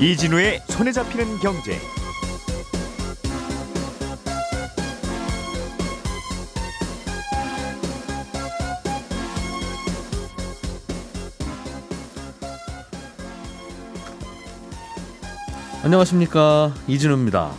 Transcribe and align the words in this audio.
이진우의 0.00 0.62
손에 0.68 0.92
잡히는 0.92 1.38
경제. 1.40 1.78
안녕하십니까 15.82 16.74
이진우입니다. 16.86 17.52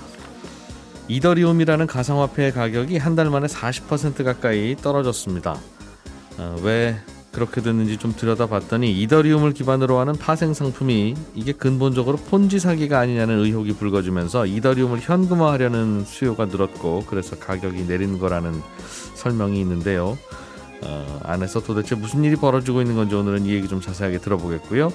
이더리움이라는 1.07 1.87
가상화폐 1.87 2.51
가격이 2.51 2.97
한 2.97 3.15
달 3.15 3.29
만에 3.29 3.47
40% 3.47 4.23
가까이 4.23 4.75
떨어졌습니다. 4.77 5.57
어, 6.37 6.55
왜 6.61 6.97
그렇게 7.31 7.61
됐는지 7.61 7.97
좀 7.97 8.13
들여다봤더니 8.15 9.01
이더리움을 9.01 9.53
기반으로 9.53 9.99
하는 9.99 10.13
파생 10.13 10.53
상품이 10.53 11.15
이게 11.33 11.53
근본적으로 11.53 12.17
폰지 12.17 12.59
사기가 12.59 12.99
아니냐는 12.99 13.39
의혹이 13.39 13.73
불거지면서 13.73 14.45
이더리움을 14.47 14.99
현금화하려는 14.99 16.03
수요가 16.05 16.45
늘었고 16.45 17.05
그래서 17.07 17.37
가격이 17.37 17.87
내린 17.87 18.19
거라는 18.19 18.61
설명이 19.15 19.59
있는데요. 19.61 20.17
어, 20.83 21.19
안에서 21.23 21.61
도대체 21.61 21.95
무슨 21.95 22.23
일이 22.23 22.35
벌어지고 22.35 22.81
있는 22.81 22.95
건지 22.95 23.15
오늘은 23.15 23.45
이 23.45 23.53
얘기 23.53 23.67
좀 23.67 23.79
자세하게 23.79 24.17
들어보겠고요. 24.17 24.91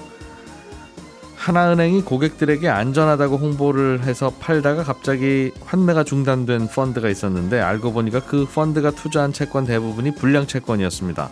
하나은행이 1.37 2.01
고객들에게 2.01 2.67
안전하다고 2.67 3.37
홍보를 3.37 4.03
해서 4.03 4.33
팔다가 4.37 4.83
갑자기 4.83 5.51
환매가 5.65 6.03
중단된 6.03 6.67
펀드가 6.67 7.07
있었는데 7.07 7.61
알고 7.61 7.93
보니까 7.93 8.19
그 8.19 8.45
펀드가 8.45 8.91
투자한 8.91 9.31
채권 9.31 9.65
대부분이 9.65 10.15
불량 10.15 10.45
채권이었습니다. 10.45 11.29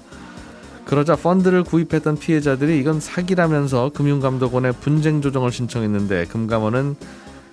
그러자 0.86 1.16
펀드를 1.16 1.64
구입했던 1.64 2.18
피해자들이 2.18 2.80
이건 2.80 3.00
사기라면서 3.00 3.92
금융감독원에 3.94 4.72
분쟁 4.72 5.22
조정을 5.22 5.52
신청했는데 5.52 6.26
금감원은 6.26 6.96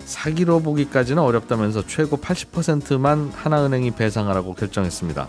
사기로 0.05 0.59
보기까지는 0.59 1.21
어렵다면서 1.21 1.87
최고 1.87 2.17
80%만 2.17 3.31
하나은행이 3.33 3.91
배상하라고 3.91 4.53
결정했습니다. 4.53 5.27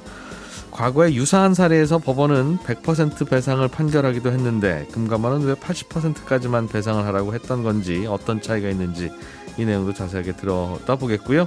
과거에 0.71 1.15
유사한 1.15 1.55
사례에서 1.55 1.99
법원은 1.99 2.59
100% 2.59 3.31
배상을 3.31 3.67
판결하기도 3.69 4.33
했는데 4.33 4.87
금감원은 4.93 5.47
왜 5.47 5.55
80%까지만 5.55 6.67
배상을 6.69 7.05
하라고 7.07 7.33
했던 7.33 7.63
건지 7.63 8.07
어떤 8.09 8.43
차이가 8.43 8.69
있는지 8.69 9.11
이 9.57 9.65
내용도 9.65 9.95
자세하게 9.95 10.33
들어다 10.33 10.97
보겠고요. 10.97 11.47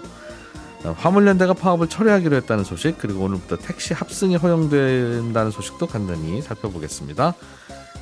어, 0.84 0.96
화물연대가 0.98 1.54
파업을 1.54 1.88
철회하기로 1.88 2.36
했다는 2.38 2.64
소식 2.64 2.98
그리고 2.98 3.24
오늘부터 3.24 3.58
택시 3.58 3.94
합승이 3.94 4.36
허용된다는 4.36 5.52
소식도 5.52 5.88
간단히 5.88 6.42
살펴보겠습니다. 6.42 7.34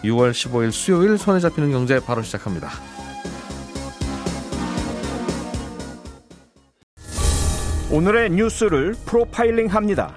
6월 0.04 0.32
15일 0.32 0.72
수요일 0.72 1.18
손에 1.18 1.40
잡히는 1.40 1.72
경제 1.72 2.00
바로 2.00 2.22
시작합니다. 2.22 2.70
오늘의 7.92 8.32
뉴스를 8.32 8.96
프로파일링 9.06 9.68
합니다. 9.68 10.14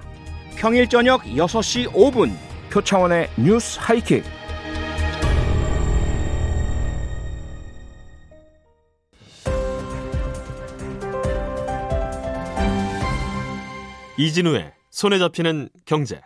평일 0.56 0.88
저녁 0.88 1.22
6시 1.22 1.92
5분 1.92 2.32
표창원의 2.70 3.30
뉴스 3.36 3.78
하이킥. 3.80 4.24
이진우의 14.18 14.72
손에 14.90 15.18
잡히는 15.18 15.68
경제. 15.86 16.20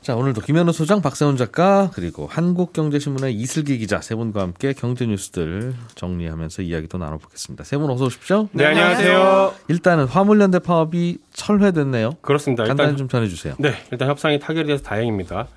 자 0.00 0.14
오늘도 0.14 0.42
김현우 0.42 0.70
소장, 0.72 1.02
박세훈 1.02 1.36
작가 1.36 1.90
그리고 1.92 2.28
한국경제신문의 2.28 3.34
이슬기 3.34 3.78
기자 3.78 4.00
세 4.00 4.14
분과 4.14 4.40
함께 4.40 4.72
경제 4.72 5.04
뉴스들 5.04 5.74
정리하면서 5.96 6.62
이야기도 6.62 6.98
나눠보겠습니다. 6.98 7.64
세 7.64 7.76
분 7.78 7.90
어서 7.90 8.04
오십시오. 8.04 8.48
네, 8.52 8.66
안녕하세요. 8.66 9.54
일단은 9.66 10.04
화물연대 10.04 10.60
파업이 10.60 11.18
철회됐네요. 11.32 12.12
그렇습니다. 12.20 12.62
간단히 12.64 12.90
일단 12.90 12.96
좀 12.98 13.08
전해주세요. 13.08 13.54
네, 13.58 13.72
일단 13.90 14.08
협상이 14.08 14.38
타결돼서 14.38 14.84
다행입니다. 14.84 15.48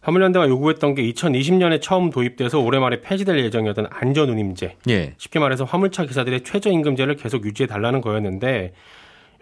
화물연대가 0.00 0.48
요구했던 0.48 0.96
게 0.96 1.02
2020년에 1.12 1.80
처음 1.80 2.10
도입돼서 2.10 2.58
올해 2.58 2.80
말에 2.80 3.00
폐지될 3.02 3.38
예정이었던 3.44 3.86
안전운임제. 3.88 4.78
예, 4.88 5.14
쉽게 5.18 5.38
말해서 5.38 5.62
화물차 5.62 6.06
기사들의 6.06 6.42
최저임금제를 6.42 7.14
계속 7.14 7.46
유지해 7.46 7.68
달라는 7.68 8.00
거였는데 8.00 8.72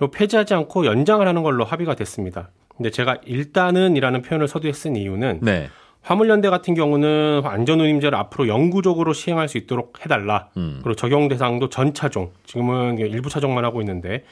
요 0.02 0.08
폐지하지 0.08 0.54
않고 0.54 0.86
연장을 0.86 1.26
하는 1.26 1.42
걸로 1.42 1.64
합의가 1.64 1.94
됐습니다. 1.94 2.50
근데 2.76 2.90
제가 2.90 3.18
일단은이라는 3.24 4.22
표현을 4.22 4.48
서두에 4.48 4.72
쓴 4.72 4.96
이유는 4.96 5.40
네, 5.42 5.68
화물연대 6.02 6.48
같은 6.48 6.74
경우는 6.74 7.42
안전운임제를 7.44 8.16
앞으로 8.16 8.48
영구적으로 8.48 9.12
시행할 9.12 9.48
수 9.48 9.58
있도록 9.58 10.04
해달라. 10.04 10.48
음. 10.56 10.80
그리고 10.82 10.96
적용 10.96 11.28
대상도 11.28 11.68
전 11.68 11.92
차종. 11.92 12.30
지금은 12.44 12.98
일부 12.98 13.28
차종만 13.28 13.64
하고 13.64 13.80
있는데 13.82 14.24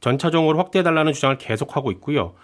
전 0.00 0.18
차종으로 0.18 0.58
확대해달라는 0.58 1.12
주장을 1.14 1.38
계속하고 1.38 1.90
있고요. 1.92 2.34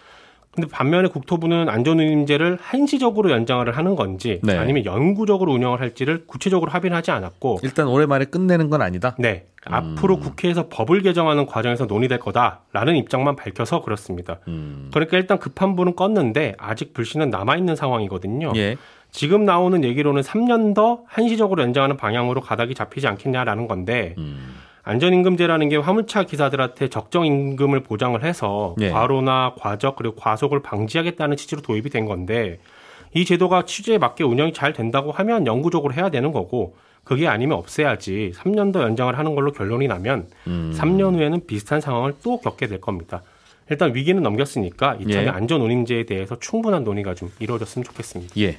근데 0.52 0.68
반면에 0.68 1.08
국토부는 1.08 1.70
안전운임제를 1.70 2.58
한시적으로 2.60 3.30
연장을 3.30 3.70
하는 3.74 3.96
건지 3.96 4.40
네. 4.42 4.56
아니면 4.56 4.84
영구적으로 4.84 5.52
운영을 5.52 5.80
할지를 5.80 6.26
구체적으로 6.26 6.70
합의는 6.70 6.96
하지 6.96 7.10
않았고 7.10 7.60
일단 7.62 7.88
올해 7.88 8.04
말에 8.04 8.26
끝내는 8.26 8.68
건 8.68 8.82
아니다. 8.82 9.16
네 9.18 9.46
앞으로 9.64 10.18
국회에서 10.18 10.68
법을 10.68 11.02
개정하는 11.02 11.46
과정에서 11.46 11.86
논의될 11.86 12.18
거다라는 12.18 12.96
입장만 12.96 13.36
밝혀서 13.36 13.82
그렇습니다. 13.82 14.38
음, 14.48 14.90
그러니까 14.92 15.16
일단 15.16 15.38
급한 15.38 15.76
불은 15.76 15.94
껐는데 15.94 16.54
아직 16.58 16.92
불씨는 16.92 17.30
남아 17.30 17.56
있는 17.56 17.76
상황이거든요. 17.76 18.52
예, 18.56 18.76
지금 19.12 19.44
나오는 19.44 19.84
얘기로는 19.84 20.22
3년 20.22 20.74
더 20.74 21.02
한시적으로 21.06 21.62
연장하는 21.62 21.96
방향으로 21.96 22.40
가닥이 22.40 22.74
잡히지 22.74 23.06
않겠냐라는 23.06 23.68
건데 23.68 24.14
음, 24.18 24.56
안전임금제라는 24.84 25.68
게 25.68 25.76
화물차 25.76 26.24
기사들한테 26.24 26.88
적정 26.88 27.24
임금을 27.24 27.84
보장을 27.84 28.22
해서 28.24 28.74
예. 28.80 28.90
과로나 28.90 29.54
과적 29.58 29.96
그리고 29.96 30.16
과속을 30.16 30.62
방지하겠다는 30.62 31.36
취지로 31.36 31.62
도입이 31.62 31.90
된 31.90 32.06
건데 32.06 32.58
이 33.14 33.24
제도가 33.24 33.64
취지에 33.64 33.98
맞게 33.98 34.24
운영이 34.24 34.52
잘 34.52 34.72
된다고 34.72 35.12
하면 35.12 35.46
영구적으로 35.46 35.94
해야 35.94 36.08
되는 36.08 36.32
거고 36.32 36.74
그게 37.04 37.26
아니면 37.26 37.58
없애야지 37.58 38.32
3년 38.36 38.72
더 38.72 38.82
연장을 38.82 39.16
하는 39.18 39.34
걸로 39.34 39.52
결론이 39.52 39.88
나면 39.88 40.28
음. 40.46 40.72
3년 40.76 41.14
후에는 41.16 41.46
비슷한 41.46 41.80
상황을 41.80 42.14
또 42.22 42.40
겪게 42.40 42.68
될 42.68 42.80
겁니다. 42.80 43.22
일단 43.70 43.94
위기는 43.94 44.22
넘겼으니까 44.22 44.96
이참에 45.00 45.24
예. 45.24 45.28
안전 45.28 45.60
운임제에 45.62 46.04
대해서 46.04 46.38
충분한 46.38 46.84
논의가 46.84 47.14
좀 47.14 47.30
이루어졌으면 47.40 47.84
좋겠습니다. 47.84 48.34
예. 48.38 48.58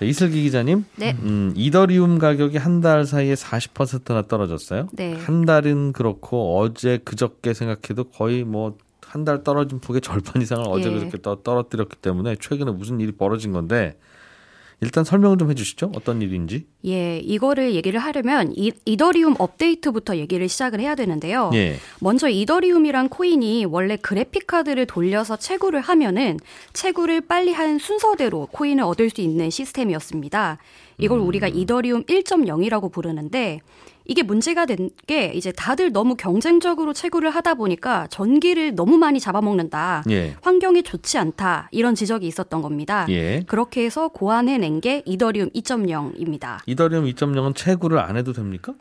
네, 0.00 0.06
이슬기 0.06 0.42
기자님, 0.44 0.84
네. 0.96 1.16
음, 1.22 1.52
이더리움 1.56 2.18
가격이 2.18 2.56
한 2.56 2.80
달 2.80 3.04
사이에 3.04 3.34
40%나 3.34 4.22
떨어졌어요. 4.28 4.88
네. 4.92 5.14
한 5.14 5.44
달은 5.44 5.92
그렇고 5.92 6.58
어제 6.60 6.98
그저께 7.04 7.52
생각해도 7.54 8.04
거의 8.04 8.44
뭐 8.44 8.76
한 9.10 9.24
달 9.24 9.42
떨어진 9.42 9.80
폭의 9.80 10.02
절반 10.02 10.42
이상을 10.42 10.64
어제 10.68 10.90
예. 10.90 10.94
그저께 10.94 11.22
떠- 11.22 11.42
떨어뜨렸기 11.42 11.96
때문에 11.96 12.36
최근에 12.36 12.70
무슨 12.72 13.00
일이 13.00 13.10
벌어진 13.12 13.52
건데 13.52 13.96
일단 14.80 15.02
설명을 15.02 15.38
좀 15.38 15.50
해주시죠. 15.50 15.92
어떤 15.96 16.22
일인지. 16.22 16.66
예, 16.86 17.18
이거를 17.18 17.74
얘기를 17.74 17.98
하려면 17.98 18.52
이, 18.54 18.70
이더리움 18.84 19.34
업데이트부터 19.38 20.16
얘기를 20.16 20.48
시작을 20.48 20.78
해야 20.78 20.94
되는데요. 20.94 21.50
예. 21.54 21.76
먼저 22.00 22.28
이더리움이란 22.28 23.08
코인이 23.08 23.64
원래 23.64 23.96
그래픽 23.96 24.46
카드를 24.46 24.86
돌려서 24.86 25.36
채굴을 25.36 25.80
하면은 25.80 26.38
채굴을 26.74 27.22
빨리 27.22 27.52
한 27.52 27.78
순서대로 27.78 28.46
코인을 28.52 28.84
얻을 28.84 29.10
수 29.10 29.20
있는 29.20 29.50
시스템이었습니다. 29.50 30.58
이걸 30.98 31.18
우리가 31.20 31.48
이더리움 31.48 32.04
1.0이라고 32.04 32.92
부르는데 32.92 33.60
이게 34.08 34.22
문제가 34.24 34.66
된 34.66 34.88
게 35.06 35.32
이제 35.34 35.52
다들 35.52 35.92
너무 35.92 36.16
경쟁적으로 36.16 36.92
채굴을 36.92 37.30
하다 37.30 37.54
보니까 37.54 38.06
전기를 38.08 38.74
너무 38.74 38.96
많이 38.98 39.20
잡아먹는다. 39.20 40.02
예. 40.10 40.34
환경에 40.42 40.82
좋지 40.82 41.18
않다. 41.18 41.68
이런 41.72 41.94
지적이 41.94 42.26
있었던 42.26 42.60
겁니다. 42.62 43.06
예. 43.08 43.42
그렇게 43.46 43.84
해서 43.84 44.08
고안해낸 44.08 44.80
게 44.80 45.02
이더리움 45.06 45.50
2.0입니다. 45.50 46.58
이더리움 46.66 47.04
2.0은 47.06 47.54
채굴을 47.54 47.98
안 47.98 48.16
해도 48.16 48.32
됩니까? 48.32 48.74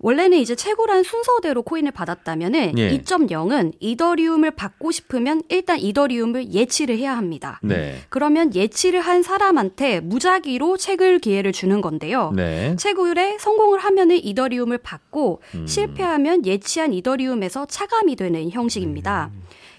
원래는 0.00 0.38
이제 0.38 0.54
채굴한 0.54 1.02
순서대로 1.02 1.62
코인을 1.62 1.92
받았다면은 1.92 2.78
예. 2.78 2.98
2.0은 2.98 3.74
이더리움을 3.80 4.50
받고 4.52 4.90
싶으면 4.90 5.42
일단 5.48 5.78
이더리움을 5.78 6.52
예치를 6.52 6.98
해야 6.98 7.16
합니다. 7.16 7.60
네. 7.62 7.98
그러면 8.08 8.54
예치를 8.54 9.00
한 9.00 9.22
사람한테 9.22 10.00
무작위로 10.00 10.78
채굴 10.78 11.18
기회를 11.18 11.52
주는 11.52 11.80
건데요. 11.80 12.32
네. 12.34 12.74
채굴에 12.76 13.36
성공을 13.38 13.78
하면은 13.78 14.16
이더리움을 14.16 14.78
받고 14.78 15.42
음. 15.54 15.66
실패하면 15.66 16.46
예치한 16.46 16.94
이더리움에서 16.94 17.66
차감이 17.66 18.16
되는 18.16 18.50
형식입니다. 18.50 19.30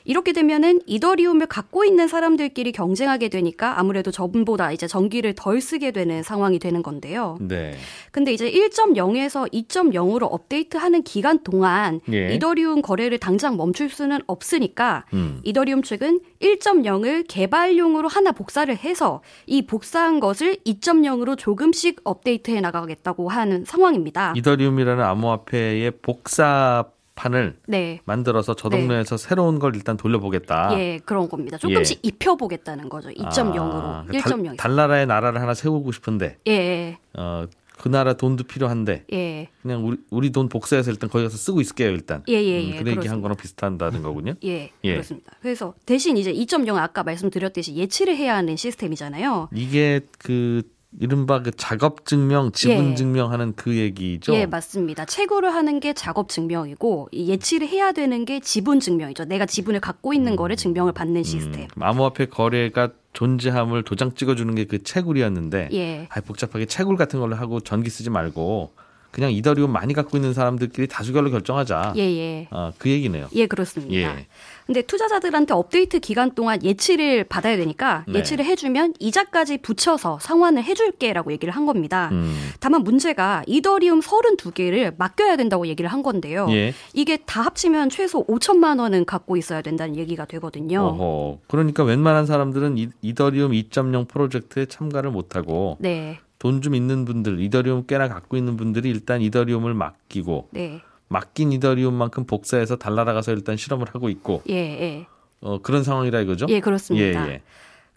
이렇게 0.03 0.33
되면은 0.33 0.81
이더리움을 0.85 1.47
갖고 1.47 1.85
있는 1.85 2.07
사람들끼리 2.07 2.71
경쟁하게 2.71 3.29
되니까 3.29 3.79
아무래도 3.79 4.11
저분보다 4.11 4.71
이제 4.71 4.87
전기를 4.87 5.33
덜 5.35 5.61
쓰게 5.61 5.91
되는 5.91 6.23
상황이 6.23 6.59
되는 6.59 6.83
건데요. 6.83 7.37
네. 7.39 7.75
근데 8.11 8.33
이제 8.33 8.49
1.0에서 8.49 9.51
2.0으로 9.51 10.27
업데이트하는 10.31 11.03
기간 11.03 11.43
동안 11.43 12.01
예. 12.11 12.33
이더리움 12.33 12.81
거래를 12.81 13.17
당장 13.17 13.57
멈출 13.57 13.89
수는 13.89 14.19
없으니까 14.27 15.05
음. 15.13 15.39
이더리움 15.43 15.83
측은 15.83 16.19
1.0을 16.41 17.25
개발용으로 17.27 18.07
하나 18.07 18.31
복사를 18.31 18.75
해서 18.75 19.21
이 19.45 19.65
복사한 19.65 20.19
것을 20.19 20.57
2.0으로 20.65 21.37
조금씩 21.37 22.01
업데이트해 22.03 22.61
나가겠다고 22.61 23.29
하는 23.29 23.65
상황입니다. 23.65 24.33
이더리움이라는 24.35 25.03
암호화폐의 25.03 25.91
복사 26.01 26.85
판을 27.15 27.57
네. 27.67 27.99
만들어서 28.05 28.55
저 28.55 28.69
동네에서 28.69 29.17
새로운 29.17 29.59
걸 29.59 29.75
일단 29.75 29.97
돌려보겠다. 29.97 30.79
예, 30.79 30.99
그런 31.05 31.29
겁니다. 31.29 31.57
조금씩 31.57 31.99
입혀보겠다는 32.03 32.89
거죠. 32.89 33.09
2.0으로, 33.09 33.59
아, 33.61 34.05
1.0. 34.09 34.45
달, 34.45 34.57
달나라의 34.57 35.07
나라를 35.07 35.41
하나 35.41 35.53
세우고 35.53 35.91
싶은데 35.91 36.37
예, 36.47 36.51
예, 36.51 36.97
어, 37.13 37.45
그 37.77 37.89
나라 37.89 38.13
돈도 38.13 38.43
필요한데 38.43 39.05
예, 39.11 39.47
그냥 39.61 39.85
우리 39.85 39.97
우리 40.11 40.29
돈 40.31 40.49
복사해서 40.49 40.91
일단 40.91 41.09
거기 41.09 41.23
가서 41.23 41.35
쓰고 41.37 41.61
있을게요 41.61 41.89
일단. 41.89 42.23
예, 42.29 42.33
예, 42.33 42.59
음, 42.59 42.67
예, 42.67 42.71
그 42.71 42.77
얘기한 42.77 42.95
그렇습니다. 42.95 43.21
거랑 43.21 43.37
비슷한다는 43.37 44.03
거군요. 44.03 44.35
예, 44.43 44.71
예. 44.83 44.91
그렇습니다. 44.93 45.33
그래서 45.41 45.73
대신 45.85 46.15
이제 46.17 46.31
2.0은 46.31 46.75
아까 46.77 47.03
말씀드렸듯이 47.03 47.75
예치를 47.75 48.15
해야 48.15 48.35
하는 48.35 48.55
시스템이잖아요. 48.55 49.49
이게 49.53 50.01
그 50.19 50.61
이른바 50.99 51.41
그 51.41 51.51
작업 51.51 52.05
증명, 52.05 52.51
지분 52.51 52.91
예. 52.91 52.95
증명하는 52.95 53.53
그 53.55 53.75
얘기죠. 53.75 54.33
예, 54.35 54.45
맞습니다. 54.45 55.05
채굴을 55.05 55.53
하는 55.53 55.79
게 55.79 55.93
작업 55.93 56.27
증명이고 56.29 57.09
이 57.11 57.29
예치를 57.29 57.67
해야 57.69 57.91
되는 57.93 58.25
게 58.25 58.39
지분 58.41 58.79
증명이죠. 58.79 59.25
내가 59.25 59.45
지분을 59.45 59.79
갖고 59.79 60.13
있는 60.13 60.35
거를 60.35 60.55
증명을 60.57 60.91
받는 60.91 61.23
시스템. 61.23 61.67
음, 61.77 61.83
암호화폐 61.83 62.25
거래가 62.27 62.89
존재함을 63.13 63.83
도장 63.83 64.13
찍어주는 64.13 64.53
게 64.55 64.65
그 64.65 64.83
채굴이었는데 64.83 65.69
예. 65.73 66.07
아 66.09 66.21
복잡하게 66.21 66.65
채굴 66.65 66.95
같은 66.97 67.19
걸로 67.19 67.35
하고 67.35 67.59
전기 67.59 67.89
쓰지 67.89 68.09
말고 68.09 68.71
그냥 69.11 69.31
이더리움 69.31 69.71
많이 69.71 69.93
갖고 69.93 70.17
있는 70.17 70.33
사람들끼리 70.33 70.87
다수결로 70.87 71.29
결정하자. 71.31 71.93
예, 71.97 72.01
예. 72.01 72.47
아, 72.49 72.71
그 72.77 72.89
얘기네요. 72.89 73.27
예, 73.33 73.45
그렇습니다. 73.45 73.93
예. 73.93 74.25
근데 74.65 74.81
투자자들한테 74.83 75.53
업데이트 75.53 75.99
기간 75.99 76.33
동안 76.33 76.63
예치를 76.63 77.25
받아야 77.25 77.57
되니까 77.57 78.05
네. 78.07 78.19
예치를 78.19 78.45
해주면 78.45 78.93
이자까지 78.99 79.57
붙여서 79.57 80.19
상환을 80.21 80.63
해줄게라고 80.63 81.33
얘기를 81.33 81.53
한 81.53 81.65
겁니다. 81.65 82.07
음. 82.13 82.33
다만 82.61 82.83
문제가 82.83 83.43
이더리움 83.47 83.99
32개를 83.99 84.93
맡겨야 84.97 85.35
된다고 85.35 85.67
얘기를 85.67 85.91
한 85.91 86.03
건데요. 86.03 86.47
예. 86.51 86.73
이게 86.93 87.17
다 87.17 87.41
합치면 87.41 87.89
최소 87.89 88.25
5천만 88.27 88.79
원은 88.79 89.03
갖고 89.03 89.35
있어야 89.35 89.61
된다는 89.61 89.97
얘기가 89.97 90.23
되거든요. 90.25 90.81
어허. 90.81 91.39
그러니까 91.47 91.83
웬만한 91.83 92.25
사람들은 92.25 92.77
이, 92.77 92.87
이더리움 93.01 93.51
2.0 93.51 94.07
프로젝트에 94.07 94.67
참가를 94.67 95.11
못하고 95.11 95.75
네, 95.81 96.19
돈 96.41 96.59
좀 96.61 96.73
있는 96.73 97.05
분들, 97.05 97.39
이더리움 97.39 97.85
꽤나 97.85 98.07
갖고 98.07 98.35
있는 98.35 98.57
분들이 98.57 98.89
일단 98.89 99.21
이더리움을 99.21 99.75
맡기고 99.75 100.49
네, 100.49 100.81
맡긴 101.07 101.51
이더리움만큼 101.51 102.25
복사해서 102.25 102.77
달나라 102.77 103.13
가서 103.13 103.31
일단 103.31 103.57
실험을 103.57 103.85
하고 103.93 104.09
있고 104.09 104.41
예, 104.49 104.55
예. 104.55 105.05
어, 105.41 105.61
그런 105.61 105.83
상황이라 105.83 106.21
이거죠? 106.21 106.47
예, 106.49 106.59
그렇습니다. 106.59 107.27
예, 107.29 107.33
예. 107.33 107.41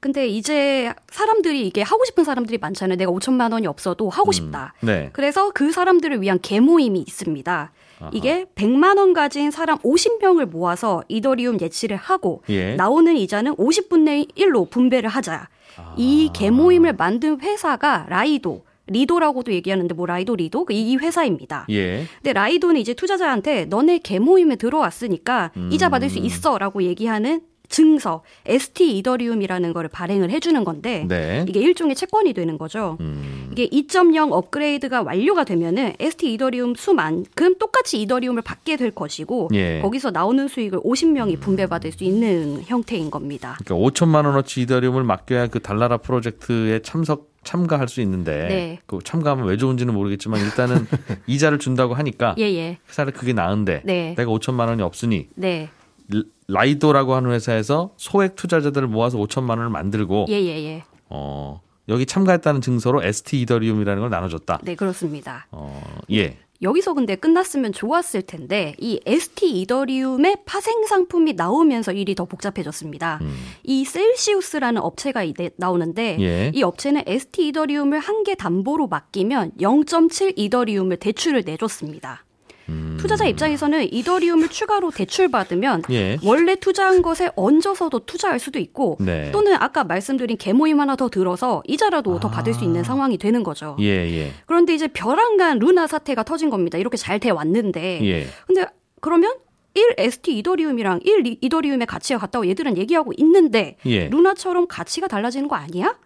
근데 0.04 0.28
이제 0.28 0.92
사람들이 1.10 1.66
이게 1.66 1.80
하고 1.80 2.04
싶은 2.04 2.24
사람들이 2.24 2.58
많잖아요. 2.58 2.98
내가 2.98 3.10
5천만 3.10 3.54
원이 3.54 3.66
없어도 3.66 4.10
하고 4.10 4.32
싶다. 4.32 4.74
네. 4.82 5.08
그래서 5.14 5.50
그 5.54 5.72
사람들을 5.72 6.20
위한 6.20 6.38
개모임이 6.42 7.00
있습니다. 7.00 7.72
이게 8.12 8.44
100만 8.54 8.98
원 8.98 9.14
가진 9.14 9.50
사람 9.50 9.78
50명을 9.78 10.44
모아서 10.44 11.02
이더리움 11.08 11.58
예치를 11.58 11.96
하고 11.96 12.42
예. 12.50 12.74
나오는 12.74 13.16
이자는 13.16 13.56
50분의 13.56 14.36
1로 14.36 14.68
분배를 14.68 15.08
하자. 15.08 15.48
이 15.96 16.28
개모임을 16.34 16.92
만든 16.98 17.40
회사가 17.40 18.04
라이도, 18.10 18.66
리도라고도 18.88 19.54
얘기하는데 19.54 19.94
뭐 19.94 20.04
라이도 20.04 20.36
리도 20.36 20.66
이 20.68 20.96
회사입니다. 20.96 21.64
예. 21.70 22.04
근데 22.16 22.34
라이도는 22.34 22.78
이제 22.78 22.92
투자자한테 22.92 23.64
너네 23.64 24.00
개모임에 24.00 24.56
들어왔으니까 24.56 25.52
음. 25.56 25.70
이자 25.72 25.88
받을 25.88 26.10
수 26.10 26.18
있어라고 26.18 26.82
얘기하는 26.82 27.40
증서 27.75 28.23
ST 28.47 28.99
이더리움이라는 28.99 29.73
거를 29.73 29.88
발행을 29.88 30.31
해주는 30.31 30.62
건데 30.62 31.06
네. 31.09 31.44
이게 31.49 31.59
일종의 31.59 31.97
채권이 31.97 32.32
되는 32.32 32.56
거죠. 32.56 32.97
음. 33.00 33.49
이게 33.50 33.69
2.0 33.69 34.31
업그레이드가 34.31 35.03
완료가 35.03 35.43
되면은 35.43 35.94
ST 35.99 36.35
이더리움 36.35 36.76
수만큼 36.76 37.59
똑같이 37.59 38.00
이더리움을 38.03 38.43
받게 38.43 38.76
될 38.76 38.93
것이고 38.93 39.49
예. 39.55 39.81
거기서 39.81 40.12
나오는 40.12 40.47
수익을 40.47 40.79
50명이 40.82 41.41
분배받을 41.41 41.91
수 41.91 42.05
있는 42.05 42.62
형태인 42.65 43.11
겁니다. 43.11 43.59
그러니까 43.65 43.88
5천만 43.88 44.25
원어치 44.25 44.62
이더리움을 44.62 45.03
맡겨야 45.03 45.49
그 45.49 45.59
달나라 45.59 45.97
프로젝트에 45.97 46.81
참석 46.81 47.35
참가할 47.43 47.88
수 47.88 48.00
있는데 48.03 48.47
네. 48.49 48.79
그 48.87 49.00
참가하면 49.03 49.47
왜 49.47 49.56
좋은지는 49.56 49.93
모르겠지만 49.93 50.41
일단은 50.41 50.87
이자를 51.26 51.59
준다고 51.59 51.94
하니까 51.94 52.37
예 52.38 52.44
예. 52.44 52.79
차라리 52.88 53.12
그게 53.12 53.32
나은데 53.32 53.82
네. 53.85 54.15
내가 54.17 54.31
5천만 54.31 54.69
원이 54.69 54.81
없으니 54.81 55.29
네. 55.35 55.69
리- 56.08 56.24
라이도라고 56.48 57.14
하는 57.14 57.30
회사에서 57.30 57.92
소액 57.96 58.36
투자자들을 58.36 58.88
모아서 58.88 59.18
5천만 59.18 59.50
원을 59.50 59.70
만들고 59.70 60.26
예 60.28 60.34
예 60.42 60.64
예. 60.64 60.84
어, 61.08 61.60
여기 61.88 62.06
참가했다는 62.06 62.60
증서로 62.60 63.02
ST 63.02 63.40
이더리움이라는 63.42 64.00
걸 64.00 64.10
나눠줬다. 64.10 64.60
네 64.64 64.74
그렇습니다. 64.74 65.46
어, 65.50 65.82
예. 66.12 66.38
여기서 66.62 66.94
근데 66.94 67.14
끝났으면 67.16 67.72
좋았을 67.72 68.22
텐데 68.22 68.74
이 68.78 68.98
ST 69.04 69.60
이더리움의 69.62 70.38
파생 70.46 70.84
상품이 70.86 71.34
나오면서 71.34 71.92
일이 71.92 72.14
더 72.14 72.24
복잡해졌습니다. 72.24 73.20
이 73.64 73.84
셀시우스라는 73.84 74.80
업체가 74.80 75.24
이제 75.24 75.50
나오는데 75.58 76.16
음. 76.16 76.20
예. 76.22 76.52
이 76.54 76.62
업체는 76.62 77.02
ST 77.06 77.48
이더리움을 77.48 77.98
한 77.98 78.22
개 78.24 78.34
담보로 78.34 78.86
맡기면 78.86 79.52
0.7 79.60 80.34
이더리움을 80.36 80.96
대출을 80.98 81.42
내줬습니다. 81.44 82.24
음. 82.69 82.96
투자자 83.00 83.25
입장에서는 83.26 83.93
이더리움을 83.93 84.49
추가로 84.49 84.90
대출받으면 84.90 85.82
예. 85.90 86.19
원래 86.22 86.56
투자한 86.56 87.02
것에 87.02 87.31
얹어서도 87.37 88.06
투자할 88.06 88.38
수도 88.38 88.58
있고 88.58 88.96
네. 89.00 89.31
또는 89.32 89.55
아까 89.55 89.84
말씀드린 89.84 90.37
개모임 90.37 90.81
하나 90.81 90.96
더 90.96 91.08
들어서 91.08 91.62
이자라도 91.66 92.20
더 92.20 92.31
받을 92.31 92.55
수 92.55 92.64
있는 92.64 92.84
상황이 92.84 93.19
되는 93.19 93.43
거죠. 93.43 93.76
예, 93.81 93.87
예. 93.87 94.32
그런데 94.46 94.75
이제 94.75 94.88
벼랑간 94.88 95.58
루나 95.58 95.87
사태가 95.87 96.22
터진 96.22 96.50
겁니다. 96.50 96.78
이렇게 96.78 96.96
잘 96.96 97.14
돼 97.19 97.31
왔는데. 97.31 98.00
예. 98.05 98.26
근데 98.46 98.66
그러면 99.00 99.34
1 99.75 99.94
ST 99.99 100.37
이더리움이랑 100.38 101.00
1 101.05 101.38
이더리움의 101.40 101.87
가치가 101.87 102.19
같다고 102.19 102.46
얘들은 102.49 102.76
얘기하고 102.76 103.12
있는데 103.16 103.76
예. 103.87 104.08
루나처럼 104.08 104.66
가치가 104.69 105.06
달라지는 105.08 105.49
거 105.49 105.56
아니야? 105.56 105.96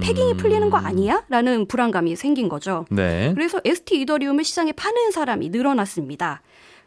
패깅이 0.00 0.36
풀리는 0.36 0.68
거 0.70 0.76
아니야? 0.76 1.24
라는 1.28 1.66
불안감이 1.66 2.14
생긴 2.14 2.48
거죠. 2.48 2.84
네. 2.90 3.32
그래서 3.34 3.60
ST 3.64 4.00
이더리움을 4.02 4.44
시장에 4.44 4.72
파는 4.72 5.10
사람이 5.12 5.48
늘어났습니다. 5.48 6.42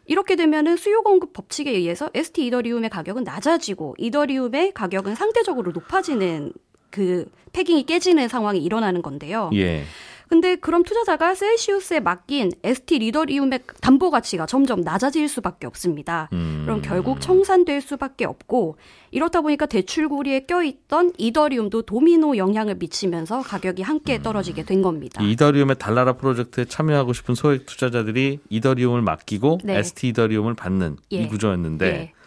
이렇게 0.06 0.36
되면은 0.36 0.76
수요 0.76 1.02
공급 1.02 1.32
법칙에 1.32 1.70
의해서 1.70 2.10
ST 2.14 2.46
이더리움의 2.46 2.90
가격은 2.90 3.24
낮아지고 3.24 3.96
이더리움의 3.98 4.72
가격은 4.72 5.14
상대적으로 5.14 5.72
높아지는 5.72 6.52
그 6.90 7.26
패깅이 7.52 7.84
깨지는 7.84 8.28
상황이 8.28 8.58
일어나는 8.62 9.02
건데요. 9.02 9.50
예. 9.54 9.84
근데 10.32 10.56
그럼 10.56 10.82
투자자가 10.82 11.34
셀시우스에 11.34 12.00
맡긴 12.00 12.52
ST 12.64 13.00
리더리움의 13.00 13.60
담보 13.82 14.10
가치가 14.10 14.46
점점 14.46 14.80
낮아질 14.80 15.28
수밖에 15.28 15.66
없습니다. 15.66 16.30
음. 16.32 16.62
그럼 16.64 16.80
결국 16.80 17.20
청산될 17.20 17.82
수밖에 17.82 18.24
없고 18.24 18.78
이렇다 19.10 19.42
보니까 19.42 19.66
대출 19.66 20.10
고리에 20.10 20.46
껴있던 20.46 21.12
이더리움도 21.18 21.82
도미노 21.82 22.38
영향을 22.38 22.76
미치면서 22.76 23.42
가격이 23.42 23.82
함께 23.82 24.22
떨어지게 24.22 24.64
된 24.64 24.80
겁니다. 24.80 25.22
이 25.22 25.32
이더리움의 25.32 25.76
달나라 25.78 26.14
프로젝트에 26.14 26.64
참여하고 26.64 27.12
싶은 27.12 27.34
소액 27.34 27.66
투자자들이 27.66 28.38
이더리움을 28.48 29.02
맡기고 29.02 29.58
네. 29.64 29.80
ST 29.80 30.08
이더리움을 30.08 30.54
받는 30.54 30.96
예. 31.12 31.16
이 31.16 31.28
구조였는데 31.28 31.86
예. 31.86 32.21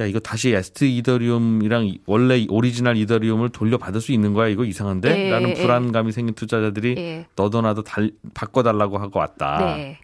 야 0.00 0.06
이거 0.06 0.18
다시 0.18 0.50
ST 0.52 0.96
이더리움이랑 0.98 1.86
이- 1.86 2.00
원래 2.06 2.44
오리지널 2.48 2.96
이더리움을 2.96 3.50
돌려받을 3.50 4.00
수 4.00 4.10
있는 4.10 4.34
거야 4.34 4.48
이거 4.48 4.64
이상한데? 4.64 5.26
예, 5.26 5.30
라는 5.30 5.50
예. 5.50 5.54
불안감이 5.54 6.10
생긴 6.10 6.34
투자자들이 6.34 6.94
예. 6.98 7.26
너도 7.36 7.60
나도 7.60 7.82
달, 7.82 8.10
바꿔달라고 8.34 8.98
하고 8.98 9.20
왔다. 9.20 9.76
네. 9.76 9.98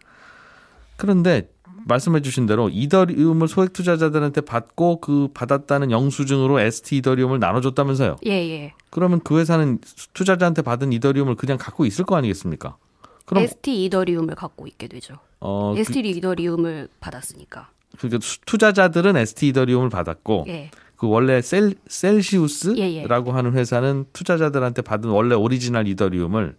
그런데 0.96 1.50
말씀해 1.86 2.20
주신 2.20 2.46
대로 2.46 2.68
이더리움을 2.68 3.48
소액 3.48 3.72
투자자들한테 3.72 4.42
받고 4.42 5.00
그 5.00 5.28
받았다는 5.34 5.90
영수증으로 5.90 6.60
ST 6.60 6.98
이더리움을 6.98 7.40
나눠줬다면서요. 7.40 8.16
예, 8.26 8.30
예. 8.30 8.74
그러면 8.90 9.20
그 9.24 9.40
회사는 9.40 9.78
투자자한테 10.12 10.62
받은 10.62 10.92
이더리움을 10.92 11.34
그냥 11.34 11.58
갖고 11.58 11.84
있을 11.84 12.04
거 12.04 12.14
아니겠습니까? 12.16 12.76
그럼 13.24 13.42
ST 13.42 13.84
이더리움을 13.86 14.34
갖고 14.36 14.66
있게 14.68 14.86
되죠. 14.86 15.14
어, 15.40 15.72
그, 15.74 15.80
ST 15.80 16.00
이더리움을 16.10 16.88
받았으니까. 17.00 17.70
그러니까 17.98 18.18
수- 18.22 18.40
투자자들은 18.46 19.16
ST 19.16 19.48
이더리움을 19.48 19.88
받았고 19.90 20.44
예. 20.48 20.70
그 20.96 21.08
원래 21.08 21.40
셀 21.42 21.74
셀시우스라고 21.88 22.78
예, 22.80 23.02
예. 23.02 23.06
하는 23.32 23.52
회사는 23.54 24.04
투자자들한테 24.12 24.82
받은 24.82 25.08
원래 25.10 25.34
오리지널 25.34 25.88
이더리움을 25.88 26.56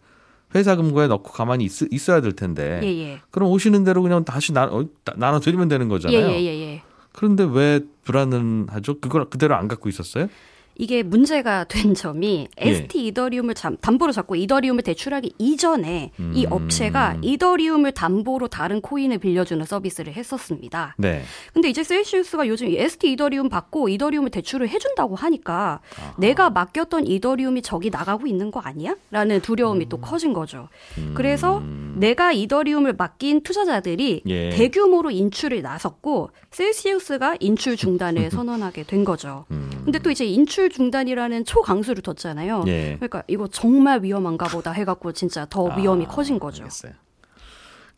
회사 0.56 0.76
금고에 0.76 1.08
넣고 1.08 1.32
가만히 1.32 1.66
있, 1.66 2.10
어야될 2.10 2.34
텐데 2.34 2.82
예, 2.84 2.88
예. 2.88 3.20
그럼 3.32 3.50
오시는 3.52 3.84
대로 3.84 4.02
그냥 4.02 4.26
다시 4.26 4.52
나, 4.52 4.66
어, 4.66 4.84
나- 5.06 5.14
나눠드리면 5.16 5.68
되는 5.68 5.86
예, 5.86 5.90
거잖아요. 5.90 6.28
예, 6.32 6.42
예, 6.42 6.62
예. 6.74 6.82
그런데 7.14 7.44
왜 7.50 7.82
불안은 8.04 8.68
하죠? 8.70 9.00
그걸 9.00 9.30
그대로 9.30 9.56
안 9.56 9.68
갖고 9.68 9.90
있었어요? 9.90 10.28
이게 10.75 11.04
문제가 11.04 11.63
된 11.70 11.94
점이 11.94 12.48
예. 12.62 12.70
ST 12.70 13.08
이더리움을 13.08 13.54
잠- 13.56 13.78
담보로 13.78 14.12
잡고 14.12 14.36
이더리움을 14.36 14.84
대출하기 14.84 15.34
이전에 15.38 16.12
이 16.34 16.46
음. 16.46 16.51
업체가 16.51 17.18
이더리움을 17.22 17.92
담보로 17.92 18.48
다른 18.48 18.82
코인을 18.82 19.18
빌려주는 19.20 19.63
서비스를 19.66 20.13
했었습니다. 20.13 20.96
네. 20.98 21.22
근데 21.54 21.70
이제 21.70 21.84
셀시우스가 21.84 22.48
요즘 22.48 22.68
이 22.70 22.78
ST 22.78 23.12
이더리움 23.13 23.50
받고 23.50 23.90
이더리움을 23.90 24.30
대출을 24.32 24.70
해준다고 24.70 25.16
하니까 25.16 25.80
내가 26.18 26.50
맡겼던 26.50 27.08
이더리움이 27.08 27.62
저기 27.62 27.90
나가고 27.90 28.28
있는 28.28 28.51
거 28.51 28.60
아니야? 28.60 28.96
라는 29.12 29.42
두려움이 29.42 29.90
또 29.90 29.98
커진 30.00 30.34
거죠. 30.34 30.68
그래서 31.13 31.62
내가 31.96 32.32
이더리움을 32.32 32.94
맡긴 32.94 33.42
투자자들이 33.42 34.24
예. 34.28 34.50
대규모로 34.51 35.12
인출을 35.12 35.62
나섰고 35.62 36.32
셀시우스가 36.51 37.36
인출 37.40 37.75
중단을 37.75 38.30
선언하게 38.32 38.84
된 38.84 39.04
거죠. 39.04 39.46
근데 39.84 40.00
또 40.00 40.12
이제 40.12 40.25
인출 40.25 40.61
중단이라는 40.70 41.46
초강수를 41.46 42.01
뒀잖아요. 42.01 42.63
예. 42.68 42.96
그러니까 42.98 43.24
이거 43.27 43.48
정말 43.48 44.03
위험한가 44.03 44.48
보다 44.48 44.72
해갖고 44.72 45.13
진짜 45.13 45.46
더 45.50 45.65
위험이 45.75 46.06
커진 46.06 46.39
거죠. 46.39 46.63
알겠어요. 46.63 46.94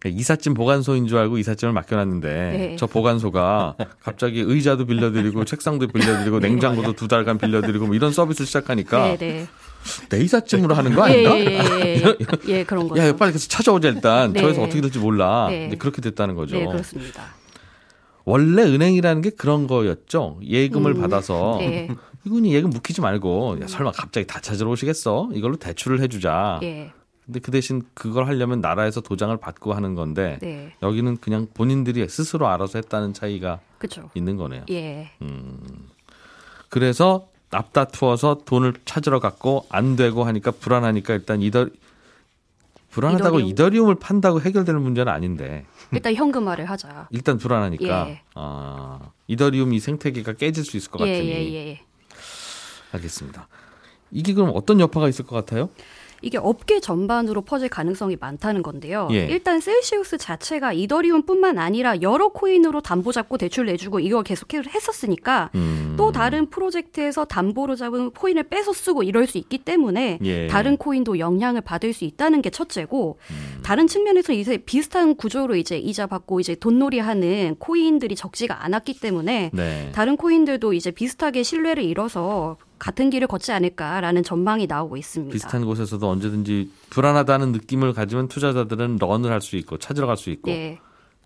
그러니까 0.03 0.19
이삿짐 0.19 0.53
보관소인 0.53 1.07
줄 1.07 1.17
알고 1.17 1.37
이삿짐을 1.37 1.73
맡겨놨는데 1.73 2.27
네. 2.29 2.75
저 2.77 2.87
보관소가 2.87 3.75
갑자기 4.01 4.41
의자도 4.41 4.85
빌려드리고 4.85 5.45
책상도 5.45 5.87
빌려드리고 5.87 6.39
냉장고도 6.39 6.93
두 6.93 7.07
달간 7.07 7.37
빌려드리고 7.37 7.85
뭐 7.85 7.95
이런 7.95 8.11
서비스를 8.11 8.45
시작하니까 8.45 9.03
네, 9.03 9.17
네. 9.17 9.47
내 10.09 10.21
이삿짐으로 10.21 10.75
하는 10.75 10.93
거 10.93 11.09
예, 11.09 11.13
아닌가? 11.13 11.39
예, 11.39 11.45
예, 11.45 12.03
예, 12.49 12.59
예, 12.59 12.63
그런 12.63 12.87
거죠. 12.87 13.01
야, 13.01 13.15
빨리 13.15 13.31
가서 13.31 13.47
찾아오자 13.47 13.89
일단. 13.89 14.33
네. 14.33 14.41
저에서 14.41 14.63
어떻게 14.63 14.81
될지 14.81 14.99
몰라. 14.99 15.47
네. 15.49 15.67
이제 15.67 15.75
그렇게 15.77 16.01
됐다는 16.01 16.35
거죠. 16.35 16.57
네, 16.57 16.65
그렇습니다. 16.65 17.23
원래 18.25 18.63
은행이라는 18.63 19.21
게 19.21 19.29
그런 19.31 19.67
거였죠. 19.67 20.39
예금을 20.43 20.93
받아서 20.95 21.57
네. 21.59 21.89
이분이 22.25 22.53
예금 22.53 22.69
묵히지 22.69 23.01
말고 23.01 23.57
야, 23.61 23.67
설마 23.67 23.91
갑자기 23.91 24.25
다 24.25 24.39
찾으러 24.39 24.69
오시겠어? 24.71 25.29
이걸로 25.33 25.55
대출을 25.57 25.99
해주자. 26.01 26.59
예, 26.63 26.91
근데 27.25 27.39
그 27.39 27.51
대신 27.51 27.83
그걸 27.93 28.27
하려면 28.27 28.61
나라에서 28.61 29.01
도장을 29.01 29.35
받고 29.37 29.73
하는 29.73 29.95
건데 29.95 30.37
네, 30.41 30.73
여기는 30.81 31.17
그냥 31.17 31.47
본인들이 31.53 32.07
스스로 32.07 32.47
알아서 32.47 32.79
했다는 32.79 33.13
차이가 33.13 33.59
그렇죠. 33.77 34.09
있는 34.13 34.37
거네요. 34.37 34.63
예, 34.69 35.11
그래서 36.69 37.27
앞다투어서 37.51 38.41
돈을 38.45 38.73
찾으러 38.85 39.19
갔고 39.19 39.65
안 39.69 39.95
되고 39.95 40.23
하니까 40.23 40.51
불안하니까 40.51 41.13
일단 41.13 41.41
이더 41.41 41.67
불안하다고 42.89 43.39
이더리움. 43.39 43.49
이더리움. 43.49 43.89
을 43.89 43.95
판다고 43.95 44.39
해결되는 44.39 44.79
문제는 44.81 45.11
아닌데 45.11 45.65
일단 45.91 46.13
현금화를 46.13 46.69
하자. 46.69 47.07
일단 47.11 47.37
불안하니까 47.37 48.09
예. 48.09 48.21
아, 48.35 49.11
이더리움 49.27 49.73
이 49.73 49.79
생태계가 49.79 50.33
깨질 50.33 50.63
수 50.63 50.77
있을 50.77 50.91
것 50.91 51.05
예, 51.07 51.11
같으니 51.11 51.29
예, 51.29 51.69
예. 51.69 51.81
알겠습니다. 52.93 53.47
이게 54.11 54.33
그럼 54.33 54.51
어떤 54.53 54.79
여파가 54.79 55.09
있을 55.09 55.25
것 55.25 55.35
같아요? 55.35 55.69
이게 56.23 56.37
업계 56.37 56.79
전반으로 56.79 57.41
퍼질 57.41 57.67
가능성이 57.67 58.15
많다는 58.19 58.63
건데요. 58.63 59.09
예. 59.11 59.25
일단 59.25 59.59
셀시우스 59.59 60.17
자체가 60.17 60.71
이더리움뿐만 60.71 61.59
아니라 61.59 62.01
여러 62.01 62.29
코인으로 62.29 62.79
담보 62.79 63.11
잡고 63.11 63.37
대출 63.37 63.65
내주고 63.65 63.99
이걸 63.99 64.23
계속 64.23 64.53
했었으니까 64.53 65.49
음, 65.55 65.95
또 65.97 66.13
다른 66.13 66.49
프로젝트에서 66.49 67.25
담보로 67.25 67.75
잡은 67.75 68.11
코인을 68.11 68.43
빼서 68.43 68.71
쓰고 68.71 69.03
이럴 69.03 69.27
수 69.27 69.37
있기 69.37 69.59
때문에 69.59 70.19
예. 70.23 70.47
다른 70.47 70.77
코인도 70.77 71.19
영향을 71.19 71.59
받을 71.59 71.91
수 71.91 72.05
있다는 72.05 72.41
게 72.41 72.49
첫째고 72.49 73.19
음. 73.29 73.59
다른 73.61 73.87
측면에서 73.87 74.31
이제 74.31 74.57
비슷한 74.57 75.15
구조로 75.15 75.57
이제 75.57 75.77
이자 75.77 76.07
받고 76.07 76.39
이제 76.39 76.55
돈놀이 76.55 76.99
하는 76.99 77.57
코인들이 77.59 78.15
적지가 78.15 78.63
않았기 78.63 79.01
때문에 79.01 79.51
네. 79.53 79.91
다른 79.93 80.15
코인들도 80.15 80.71
이제 80.71 80.89
비슷하게 80.91 81.43
신뢰를 81.43 81.83
잃어서 81.83 82.55
같은 82.83 83.09
길을 83.09 83.27
걷지 83.27 83.53
않을까라는 83.53 84.23
전망이 84.23 84.67
나오고 84.67 84.97
있습니다. 84.97 85.31
비슷한 85.31 85.63
곳에서도 85.63 86.05
언제든지 86.05 86.69
불안하다는 86.89 87.53
느낌을 87.53 87.93
가지면 87.93 88.27
투자자들은 88.27 88.97
런을 88.97 89.31
할 89.31 89.39
수 89.39 89.55
있고 89.55 89.77
찾으러 89.77 90.05
갈 90.05 90.17
수 90.17 90.29
있고 90.31 90.51
예, 90.51 90.79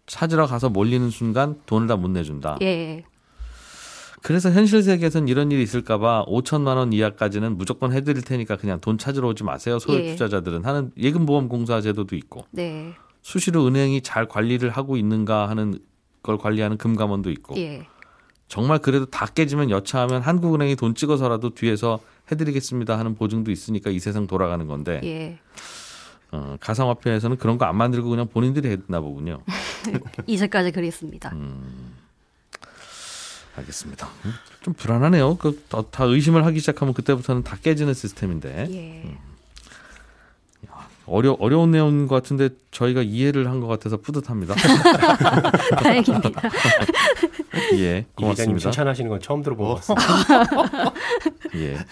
찾으러 0.06 0.46
가서 0.46 0.70
몰리는 0.70 1.10
순간 1.10 1.60
돈을 1.66 1.88
다 1.88 1.96
못 1.98 2.10
내준다. 2.12 2.60
예, 2.62 3.04
그래서 4.22 4.52
현실 4.52 4.84
세계에선 4.84 5.28
이런 5.28 5.52
일이 5.52 5.64
있을까봐 5.64 6.26
5천만 6.28 6.76
원 6.78 6.94
이하까지는 6.94 7.58
무조건 7.58 7.92
해드릴 7.92 8.22
테니까 8.22 8.58
그냥 8.58 8.80
돈 8.80 9.00
찾으러 9.00 9.28
오지 9.30 9.44
마세요. 9.44 9.80
소액 9.80 10.06
예. 10.06 10.12
투자자들은 10.12 10.64
하는 10.64 10.92
예금보험공사 10.96 11.82
제도도 11.82 12.16
있고 12.18 12.46
네, 12.52 12.94
수시로 13.24 13.66
은행이 13.66 14.02
잘 14.02 14.28
관리를 14.28 14.70
하고 14.70 14.96
있는가 14.96 15.50
하는 15.50 15.80
걸 16.22 16.38
관리하는 16.38 16.78
금감원도 16.78 17.32
있고 17.32 17.58
예, 17.58 17.88
정말 18.48 18.80
그래도 18.80 19.06
다 19.06 19.26
깨지면 19.26 19.70
여차하면 19.70 20.22
한국은행이 20.22 20.76
돈 20.76 20.96
찍어서라도 20.96 21.54
뒤에서 21.54 22.00
해드리겠습니다 22.32 22.98
하는 22.98 23.16
보증도 23.16 23.52
있으니까 23.52 23.90
이 23.90 24.00
세상 24.00 24.26
돌아가는 24.28 24.66
건데 24.68 25.02
예. 25.04 25.38
어, 26.32 26.58
가상화폐에서는 26.60 27.38
그런 27.38 27.58
거 27.58 27.66
안 27.66 27.76
만들고 27.78 28.10
그냥 28.10 28.28
본인들이 28.28 28.70
했나 28.70 29.00
보군요. 29.00 29.40
이제까지 30.28 30.72
그랬습니다. 30.72 31.30
음. 31.34 31.94
알겠습니다. 33.58 34.08
음, 34.26 34.34
좀 34.62 34.74
불안하네요. 34.76 35.38
그다 35.38 36.04
의심을 36.04 36.46
하기 36.46 36.60
시작하면 36.60 36.94
그때부터는 36.94 37.44
다 37.44 37.58
깨지는 37.62 37.94
시스템인데 37.94 38.68
예. 38.72 39.18
어려 41.10 41.38
어려운 41.40 41.72
내용인 41.72 42.08
것 42.08 42.16
같은데 42.16 42.50
저희가 42.72 43.02
이해를 43.02 43.48
한 43.50 43.62
것 43.62 43.68
같아서 43.68 43.96
뿌듯합니다. 43.98 44.54
다행입니다. 45.82 46.30
예, 47.74 47.76
이 47.76 47.78
기자님 47.78 48.06
고맙습니다. 48.16 48.60
칭찬하시는 48.60 49.10
건 49.10 49.20
처음 49.20 49.44
들어본 49.44 49.68
것 49.68 49.76
같습니다. 49.76 50.94
예. 51.56 51.78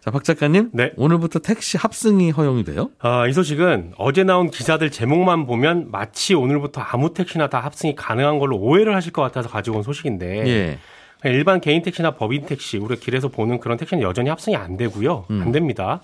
자, 0.00 0.10
박 0.10 0.24
작가님. 0.24 0.70
네. 0.72 0.92
오늘부터 0.96 1.40
택시 1.40 1.76
합승이 1.76 2.30
허용이 2.30 2.64
돼요? 2.64 2.90
아, 3.00 3.26
이 3.26 3.32
소식은 3.34 3.92
어제 3.98 4.24
나온 4.24 4.50
기사들 4.50 4.90
제목만 4.90 5.46
보면 5.46 5.90
마치 5.90 6.34
오늘부터 6.34 6.80
아무 6.80 7.12
택시나 7.12 7.48
다 7.48 7.60
합승이 7.60 7.96
가능한 7.96 8.38
걸로 8.38 8.56
오해를 8.56 8.94
하실 8.94 9.12
것 9.12 9.20
같아서 9.20 9.50
가지고 9.50 9.76
온 9.76 9.82
소식인데 9.82 10.46
예. 10.46 10.78
일반 11.24 11.60
개인 11.60 11.82
택시나 11.82 12.12
법인 12.12 12.46
택시 12.46 12.78
우리가 12.78 12.98
길에서 12.98 13.28
보는 13.28 13.60
그런 13.60 13.76
택시는 13.76 14.02
여전히 14.02 14.30
합승이 14.30 14.56
안 14.56 14.78
되고요. 14.78 15.26
음. 15.30 15.42
안 15.42 15.52
됩니다. 15.52 16.00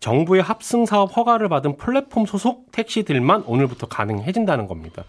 정부의 0.00 0.42
합승 0.42 0.86
사업 0.86 1.14
허가를 1.16 1.50
받은 1.50 1.76
플랫폼 1.76 2.24
소속 2.24 2.72
택시들만 2.72 3.44
오늘부터 3.46 3.86
가능해진다는 3.88 4.66
겁니다. 4.66 5.04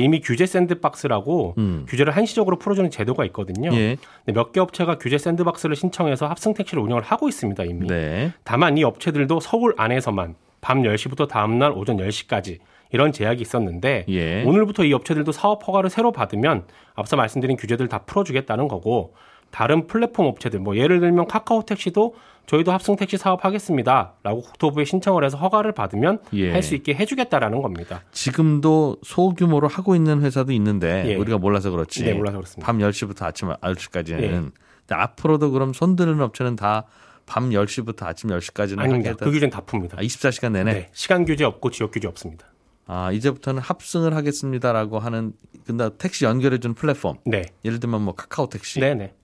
이미 0.00 0.20
규제 0.20 0.46
샌드박스라고 0.46 1.54
음. 1.58 1.86
규제를 1.88 2.16
한시적으로 2.16 2.58
풀어주는 2.58 2.90
제도가 2.90 3.24
있거든요. 3.26 3.70
예. 3.74 3.96
몇 4.26 4.52
개 4.52 4.60
업체가 4.60 4.98
규제 4.98 5.18
샌드박스를 5.18 5.74
신청해서 5.76 6.26
합승 6.26 6.54
택시를 6.54 6.82
운영을 6.82 7.02
하고 7.02 7.28
있습니다 7.28 7.62
이미. 7.64 7.86
네. 7.86 8.32
다만 8.44 8.76
이 8.78 8.84
업체들도 8.84 9.40
서울 9.40 9.74
안에서만 9.76 10.34
밤 10.60 10.82
10시부터 10.82 11.28
다음날 11.28 11.72
오전 11.72 11.96
10시까지 11.98 12.58
이런 12.92 13.10
제약이 13.12 13.42
있었는데 13.42 14.06
예. 14.08 14.44
오늘부터 14.44 14.84
이 14.84 14.92
업체들도 14.92 15.32
사업 15.32 15.66
허가를 15.66 15.90
새로 15.90 16.12
받으면 16.12 16.64
앞서 16.94 17.16
말씀드린 17.16 17.56
규제들 17.56 17.88
다 17.88 17.98
풀어주겠다는 18.06 18.68
거고 18.68 19.14
다른 19.50 19.86
플랫폼 19.86 20.26
업체들 20.26 20.60
뭐 20.60 20.76
예를 20.76 21.00
들면 21.00 21.26
카카오 21.26 21.64
택시도 21.64 22.14
저희도 22.46 22.72
합승 22.72 22.96
택시 22.96 23.16
사업하겠습니다라고 23.16 24.42
국토부에 24.42 24.84
신청을 24.84 25.24
해서 25.24 25.38
허가를 25.38 25.72
받으면 25.72 26.18
예. 26.34 26.52
할수 26.52 26.74
있게 26.74 26.94
해주겠다라는 26.94 27.62
겁니다. 27.62 28.02
지금도 28.12 28.98
소규모로 29.02 29.68
하고 29.68 29.94
있는 29.96 30.20
회사도 30.22 30.52
있는데 30.52 31.04
예. 31.06 31.14
우리가 31.14 31.38
몰라서 31.38 31.70
그렇지. 31.70 32.04
네, 32.04 32.12
몰라서 32.12 32.36
그렇습니다. 32.38 32.66
밤 32.66 32.78
10시부터 32.78 33.22
아침 33.22 33.48
9시까지는. 33.48 34.22
예. 34.22 34.28
근데 34.28 34.52
앞으로도 34.90 35.52
그럼 35.52 35.72
손드는 35.72 36.20
업체는 36.20 36.56
다 36.56 36.84
밤 37.26 37.50
10시부터 37.50 38.04
아침 38.04 38.30
10시까지는 38.30 38.80
아닙니다. 38.80 39.14
그 39.14 39.30
규제는 39.30 39.50
다 39.50 39.60
풉니다. 39.62 39.98
아, 39.98 40.02
24시간 40.02 40.52
내내. 40.52 40.72
네, 40.72 40.88
시간 40.92 41.24
규제 41.24 41.44
없고 41.44 41.70
지역 41.70 41.90
규제 41.90 42.06
없습니다. 42.08 42.46
아, 42.86 43.10
이제부터는 43.12 43.62
합승을 43.62 44.14
하겠습니다라고 44.14 44.98
하는 44.98 45.32
근데 45.66 45.88
택시 45.96 46.24
연결해 46.24 46.58
주는 46.58 46.74
플랫폼. 46.74 47.16
네, 47.24 47.46
예를 47.64 47.80
들면 47.80 48.02
뭐 48.02 48.14
카카오 48.14 48.48
택시. 48.48 48.80
네, 48.80 48.94
네. 48.94 49.14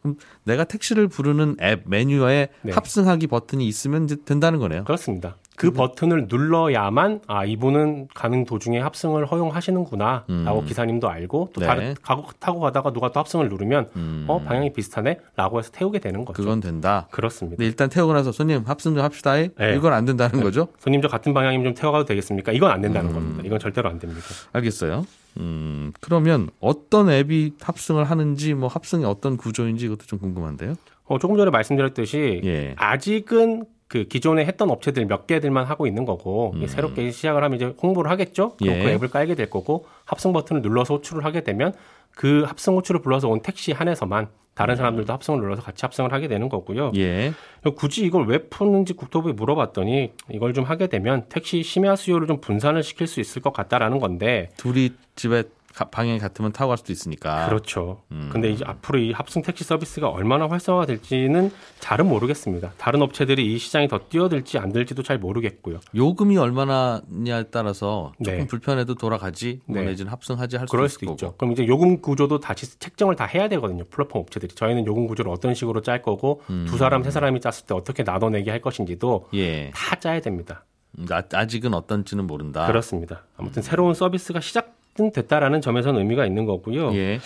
그럼 0.00 0.16
내가 0.44 0.64
택시를 0.64 1.08
부르는 1.08 1.56
앱 1.62 1.82
메뉴에 1.86 2.48
네. 2.62 2.72
합승하기 2.72 3.26
버튼이 3.26 3.66
있으면 3.66 4.04
이제 4.04 4.16
된다는 4.24 4.58
거네요. 4.58 4.84
그렇습니다. 4.84 5.36
그 5.56 5.70
버튼을 5.70 6.26
눌러야만 6.28 7.20
아 7.26 7.44
이분은 7.44 8.08
가는 8.12 8.44
도중에 8.44 8.80
합승을 8.80 9.26
허용하시는구나라고 9.26 10.28
음. 10.30 10.64
기사님도 10.66 11.08
알고 11.08 11.50
또 11.52 11.60
네. 11.60 11.66
다른 11.66 11.94
가고 12.02 12.30
타고 12.40 12.60
가다가 12.60 12.92
누가 12.92 13.12
또 13.12 13.20
합승을 13.20 13.48
누르면 13.48 13.90
음. 13.96 14.24
어 14.28 14.40
방향이 14.42 14.72
비슷하네라고 14.72 15.58
해서 15.58 15.70
태우게 15.70 16.00
되는 16.00 16.24
거죠. 16.24 16.42
그건 16.42 16.60
된다. 16.60 17.06
그렇습니다. 17.10 17.56
근데 17.56 17.66
일단 17.66 17.88
태우고 17.88 18.12
나서 18.12 18.32
손님 18.32 18.62
합승 18.66 18.94
좀 18.94 19.04
합시다. 19.04 19.34
네. 19.34 19.50
이건 19.76 19.92
안 19.92 20.04
된다는 20.04 20.42
거죠? 20.42 20.68
손님 20.78 21.00
저 21.02 21.08
같은 21.08 21.32
방향이면 21.32 21.64
좀 21.64 21.74
태워가도 21.74 22.04
되겠습니까? 22.06 22.52
이건 22.52 22.70
안 22.70 22.80
된다는 22.80 23.10
음. 23.10 23.14
겁니다. 23.14 23.42
이건 23.44 23.58
절대로 23.58 23.88
안 23.88 23.98
됩니다. 23.98 24.22
알겠어요. 24.52 25.04
음, 25.38 25.92
그러면 26.00 26.48
어떤 26.60 27.10
앱이 27.10 27.54
합승을 27.60 28.04
하는지 28.04 28.54
뭐 28.54 28.68
합승이 28.68 29.04
어떤 29.04 29.36
구조인지 29.36 29.86
이것도 29.86 30.06
좀 30.06 30.18
궁금한데요. 30.18 30.74
어, 31.06 31.18
조금 31.18 31.36
전에 31.36 31.50
말씀드렸듯이 31.50 32.40
예. 32.44 32.74
아직은 32.76 33.66
그 33.94 34.08
기존에 34.08 34.44
했던 34.44 34.70
업체들 34.70 35.06
몇 35.06 35.28
개들만 35.28 35.66
하고 35.66 35.86
있는 35.86 36.04
거고 36.04 36.52
음. 36.56 36.66
새롭게 36.66 37.12
시작을 37.12 37.44
하면 37.44 37.54
이제 37.54 37.74
홍보를 37.80 38.10
하겠죠. 38.10 38.56
또 38.58 38.66
예. 38.66 38.82
그 38.82 38.88
앱을 38.88 39.08
깔게 39.08 39.36
될 39.36 39.48
거고 39.48 39.86
합승 40.04 40.32
버튼을 40.32 40.62
눌러서 40.62 40.94
호출을 40.94 41.24
하게 41.24 41.44
되면 41.44 41.72
그 42.10 42.42
합승 42.44 42.74
호출을 42.74 43.02
불러서 43.02 43.28
온 43.28 43.40
택시 43.40 43.70
한에서만 43.70 44.26
다른 44.54 44.74
사람들도 44.74 45.12
합승을 45.12 45.38
눌러서 45.38 45.62
같이 45.62 45.82
합승을 45.82 46.12
하게 46.12 46.26
되는 46.26 46.48
거고요. 46.48 46.90
예. 46.96 47.32
굳이 47.76 48.04
이걸 48.04 48.26
왜 48.26 48.38
푸는지 48.38 48.94
국토부에 48.94 49.32
물어봤더니 49.32 50.10
이걸 50.32 50.54
좀 50.54 50.64
하게 50.64 50.88
되면 50.88 51.26
택시 51.28 51.62
심야 51.62 51.94
수요를 51.94 52.26
좀 52.26 52.40
분산을 52.40 52.82
시킬 52.82 53.06
수 53.06 53.20
있을 53.20 53.42
것 53.42 53.52
같다라는 53.52 54.00
건데 54.00 54.50
둘이 54.56 54.90
집에 55.14 55.44
가- 55.74 55.86
방에 55.86 56.18
같으면 56.18 56.52
타고 56.52 56.68
갈 56.68 56.78
수도 56.78 56.92
있으니까. 56.92 57.46
그렇죠. 57.48 58.02
음. 58.12 58.30
근데 58.32 58.50
이제 58.50 58.64
앞으로 58.66 58.98
이 59.00 59.12
합승 59.12 59.42
택시 59.42 59.64
서비스가 59.64 60.08
얼마나 60.08 60.46
활성화될지는 60.48 61.50
잘은 61.80 62.06
모르겠습니다. 62.08 62.72
다른 62.78 63.02
업체들이 63.02 63.52
이 63.52 63.58
시장이 63.58 63.88
더 63.88 63.98
뛰어들지 64.08 64.58
안 64.58 64.72
들지도 64.72 65.02
잘 65.02 65.18
모르겠고요. 65.18 65.80
요금이 65.94 66.36
얼마나냐에 66.38 67.44
따라서 67.50 68.12
조금 68.24 68.38
네. 68.40 68.46
불편해도 68.46 68.94
돌아가지 68.94 69.60
뭐 69.66 69.78
네. 69.80 69.86
내지는 69.86 70.12
합승하지 70.12 70.56
할 70.56 70.68
수도 70.68 70.88
수도. 70.88 71.10
있죠. 71.12 71.34
그럼 71.36 71.52
이제 71.52 71.66
요금 71.66 72.00
구조도 72.00 72.40
다시 72.40 72.78
책정을 72.78 73.16
다 73.16 73.24
해야 73.24 73.48
되거든요. 73.48 73.84
플랫폼 73.90 74.22
업체들이. 74.22 74.54
저희는 74.54 74.86
요금 74.86 75.06
구조를 75.06 75.32
어떤 75.32 75.54
식으로 75.54 75.82
짤 75.82 76.02
거고 76.02 76.42
음. 76.50 76.66
두 76.68 76.78
사람 76.78 77.02
세 77.02 77.10
사람이 77.10 77.40
짰을 77.40 77.66
때 77.66 77.74
어떻게 77.74 78.02
나눠내게 78.04 78.50
할 78.50 78.60
것인지도 78.60 79.28
예. 79.34 79.70
다 79.74 79.96
짜야 79.96 80.20
됩니다. 80.20 80.64
음, 80.98 81.06
아, 81.10 81.22
아직은 81.32 81.74
어떤지는 81.74 82.26
모른다. 82.26 82.66
그렇습니다. 82.68 83.24
아무튼 83.36 83.62
새로운 83.62 83.94
서비스가 83.94 84.38
시작 84.40 84.76
은 85.00 85.10
됐다라는 85.10 85.60
점에서는 85.60 85.98
의미가 86.00 86.24
있는 86.24 86.44
거고요. 86.46 86.94
예. 86.94 87.18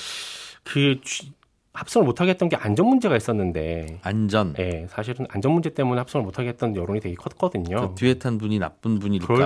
그 0.65 1.01
취- 1.05 1.33
합성을 1.75 2.05
못하게 2.07 2.31
했던 2.31 2.49
게 2.49 2.57
안전 2.57 2.87
문제가 2.89 3.17
있었는데, 3.17 4.01
안전. 4.03 4.53
예, 4.59 4.87
사실은 4.89 5.27
안전 5.31 5.53
문제 5.53 5.71
때문에 5.71 5.99
합성을 6.01 6.25
못하게 6.25 6.49
했던 6.49 6.75
여론이 6.75 6.99
되게 6.99 7.15
컸거든요. 7.15 7.91
그 7.91 7.95
뒤에 7.95 8.15
탄 8.15 8.37
분이 8.37 8.59
나쁜 8.59 8.99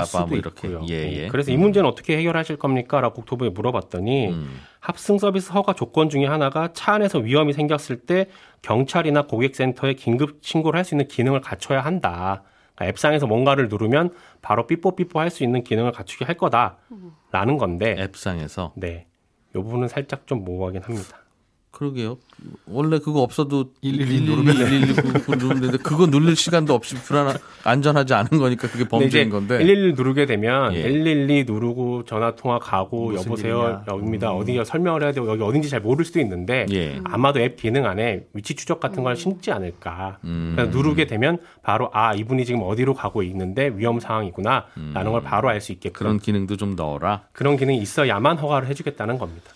수도 0.06 0.26
뭐 0.28 0.38
이렇게. 0.38 0.68
예, 0.88 0.94
예, 1.10 1.12
예. 1.24 1.28
그래서 1.28 1.50
이 1.52 1.56
문제는 1.58 1.86
어떻게 1.86 2.16
해결하실 2.16 2.56
겁니까?라고 2.56 3.16
국토부에 3.16 3.50
물어봤더니 3.50 4.28
음. 4.28 4.60
합승 4.80 5.18
서비스 5.18 5.52
허가 5.52 5.74
조건 5.74 6.08
중에 6.08 6.24
하나가 6.24 6.72
차 6.72 6.94
안에서 6.94 7.18
위험이 7.18 7.52
생겼을 7.52 7.98
때 8.06 8.26
경찰이나 8.62 9.26
고객센터에 9.26 9.92
긴급 9.94 10.38
신고를 10.40 10.78
할 10.78 10.84
수 10.84 10.94
있는 10.94 11.08
기능을 11.08 11.40
갖춰야 11.42 11.80
한다. 11.82 12.44
그러니까 12.74 12.90
앱상에서 12.90 13.26
뭔가를 13.26 13.68
누르면 13.68 14.14
바로 14.42 14.66
삐뽀삐뽀 14.66 15.20
할 15.20 15.30
수 15.30 15.44
있는 15.44 15.62
기능을 15.64 15.92
갖추게 15.92 16.24
할 16.24 16.36
거다라는 16.36 17.58
건데, 17.58 17.96
앱상에서. 17.98 18.72
네, 18.76 19.06
이 19.50 19.52
부분은 19.54 19.88
살짝 19.88 20.26
좀 20.26 20.44
모호하긴 20.44 20.82
합니다. 20.82 21.18
그러게요. 21.72 22.18
원래 22.66 22.98
그거 22.98 23.22
없어도 23.22 23.72
112 23.82 24.20
누르면 24.22 24.56
119 24.56 25.36
누르는데 25.36 25.78
그거 25.82 26.06
누를 26.06 26.36
시간도 26.36 26.74
없이 26.74 26.94
불안 26.96 27.36
안전하지 27.64 28.12
않은 28.14 28.38
거니까 28.38 28.68
그게 28.68 28.86
범죄인 28.86 29.30
건데. 29.30 29.58
112 29.58 29.94
누르게 29.94 30.26
되면 30.26 30.74
예. 30.74 30.82
112 30.82 31.44
누르고 31.44 32.04
전화 32.04 32.36
통화 32.36 32.58
가고 32.58 33.14
여보세요. 33.14 33.82
여기입니다 33.88 34.32
어디 34.32 34.62
설명을 34.64 35.02
해야 35.02 35.12
되고 35.12 35.26
여기 35.28 35.42
어딘지 35.42 35.70
잘 35.70 35.80
모를 35.80 36.04
수도 36.04 36.20
있는데 36.20 36.66
예. 36.70 37.00
아마도 37.04 37.40
앱 37.40 37.56
기능 37.56 37.86
안에 37.86 38.26
위치 38.34 38.54
추적 38.54 38.78
같은 38.78 39.02
걸 39.02 39.16
심지 39.16 39.50
않을까. 39.50 40.18
음. 40.24 40.56
누르게 40.70 41.06
되면 41.06 41.38
바로 41.62 41.88
아 41.92 42.14
이분이 42.14 42.44
지금 42.44 42.62
어디로 42.62 42.94
가고 42.94 43.22
있는데 43.22 43.72
위험 43.74 43.98
상황이구나라는 43.98 45.10
걸 45.12 45.22
바로 45.22 45.48
알 45.48 45.62
수 45.62 45.72
있게끔 45.72 46.00
음. 46.00 46.04
그런 46.04 46.18
기능도 46.18 46.56
좀 46.56 46.76
넣어라. 46.76 47.22
그런 47.32 47.56
기능이 47.56 47.78
있어야만 47.78 48.36
허가를 48.38 48.68
해주겠다는 48.68 49.16
겁니다. 49.18 49.50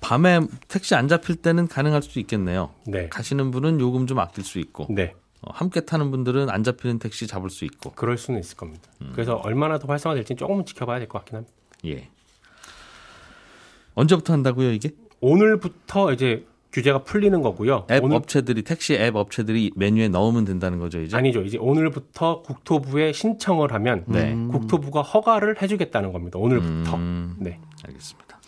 밤에 0.00 0.40
택시 0.68 0.94
안 0.94 1.08
잡힐 1.08 1.36
때는 1.36 1.68
가능할 1.68 2.02
수도 2.02 2.20
있겠네요. 2.20 2.70
네, 2.86 3.08
가시는 3.08 3.50
분은 3.50 3.80
요금 3.80 4.06
좀 4.06 4.18
아낄 4.18 4.44
수 4.44 4.58
있고 4.58 4.86
네, 4.90 5.14
어, 5.42 5.50
함께 5.52 5.80
타는 5.80 6.10
분들은 6.10 6.48
안 6.50 6.62
잡히는 6.64 6.98
택시 6.98 7.26
잡을 7.26 7.50
수 7.50 7.64
있고. 7.64 7.92
그럴 7.92 8.16
수는 8.18 8.40
있을 8.40 8.56
겁니다. 8.56 8.90
음. 9.02 9.10
그래서 9.12 9.34
얼마나 9.36 9.78
더 9.78 9.86
활성화될지 9.88 10.34
는 10.34 10.38
조금은 10.38 10.64
지켜봐야 10.66 10.98
될 10.98 11.08
것 11.08 11.18
같긴 11.18 11.36
합니다. 11.36 11.54
예. 11.86 12.08
언제부터 13.94 14.32
한다고요, 14.32 14.72
이게? 14.72 14.90
오늘부터 15.20 16.12
이제 16.12 16.46
규제가 16.72 17.02
풀리는 17.02 17.42
거고요. 17.42 17.86
앱 17.90 18.04
오늘 18.04 18.16
업체들이 18.16 18.62
택시 18.62 18.94
앱 18.94 19.16
업체들이 19.16 19.72
메뉴에 19.74 20.08
넣으면 20.08 20.44
된다는 20.44 20.78
거죠, 20.78 21.00
이제. 21.00 21.16
아니죠. 21.16 21.42
이제 21.42 21.58
오늘부터 21.58 22.42
국토부에 22.42 23.12
신청을 23.12 23.72
하면 23.74 24.04
네. 24.06 24.34
국토부가 24.50 25.02
허가를 25.02 25.60
해 25.60 25.66
주겠다는 25.66 26.12
겁니다. 26.12 26.38
오늘부터. 26.38 26.96
음, 26.96 27.36
네. 27.38 27.58
알겠습니다. 27.86 28.39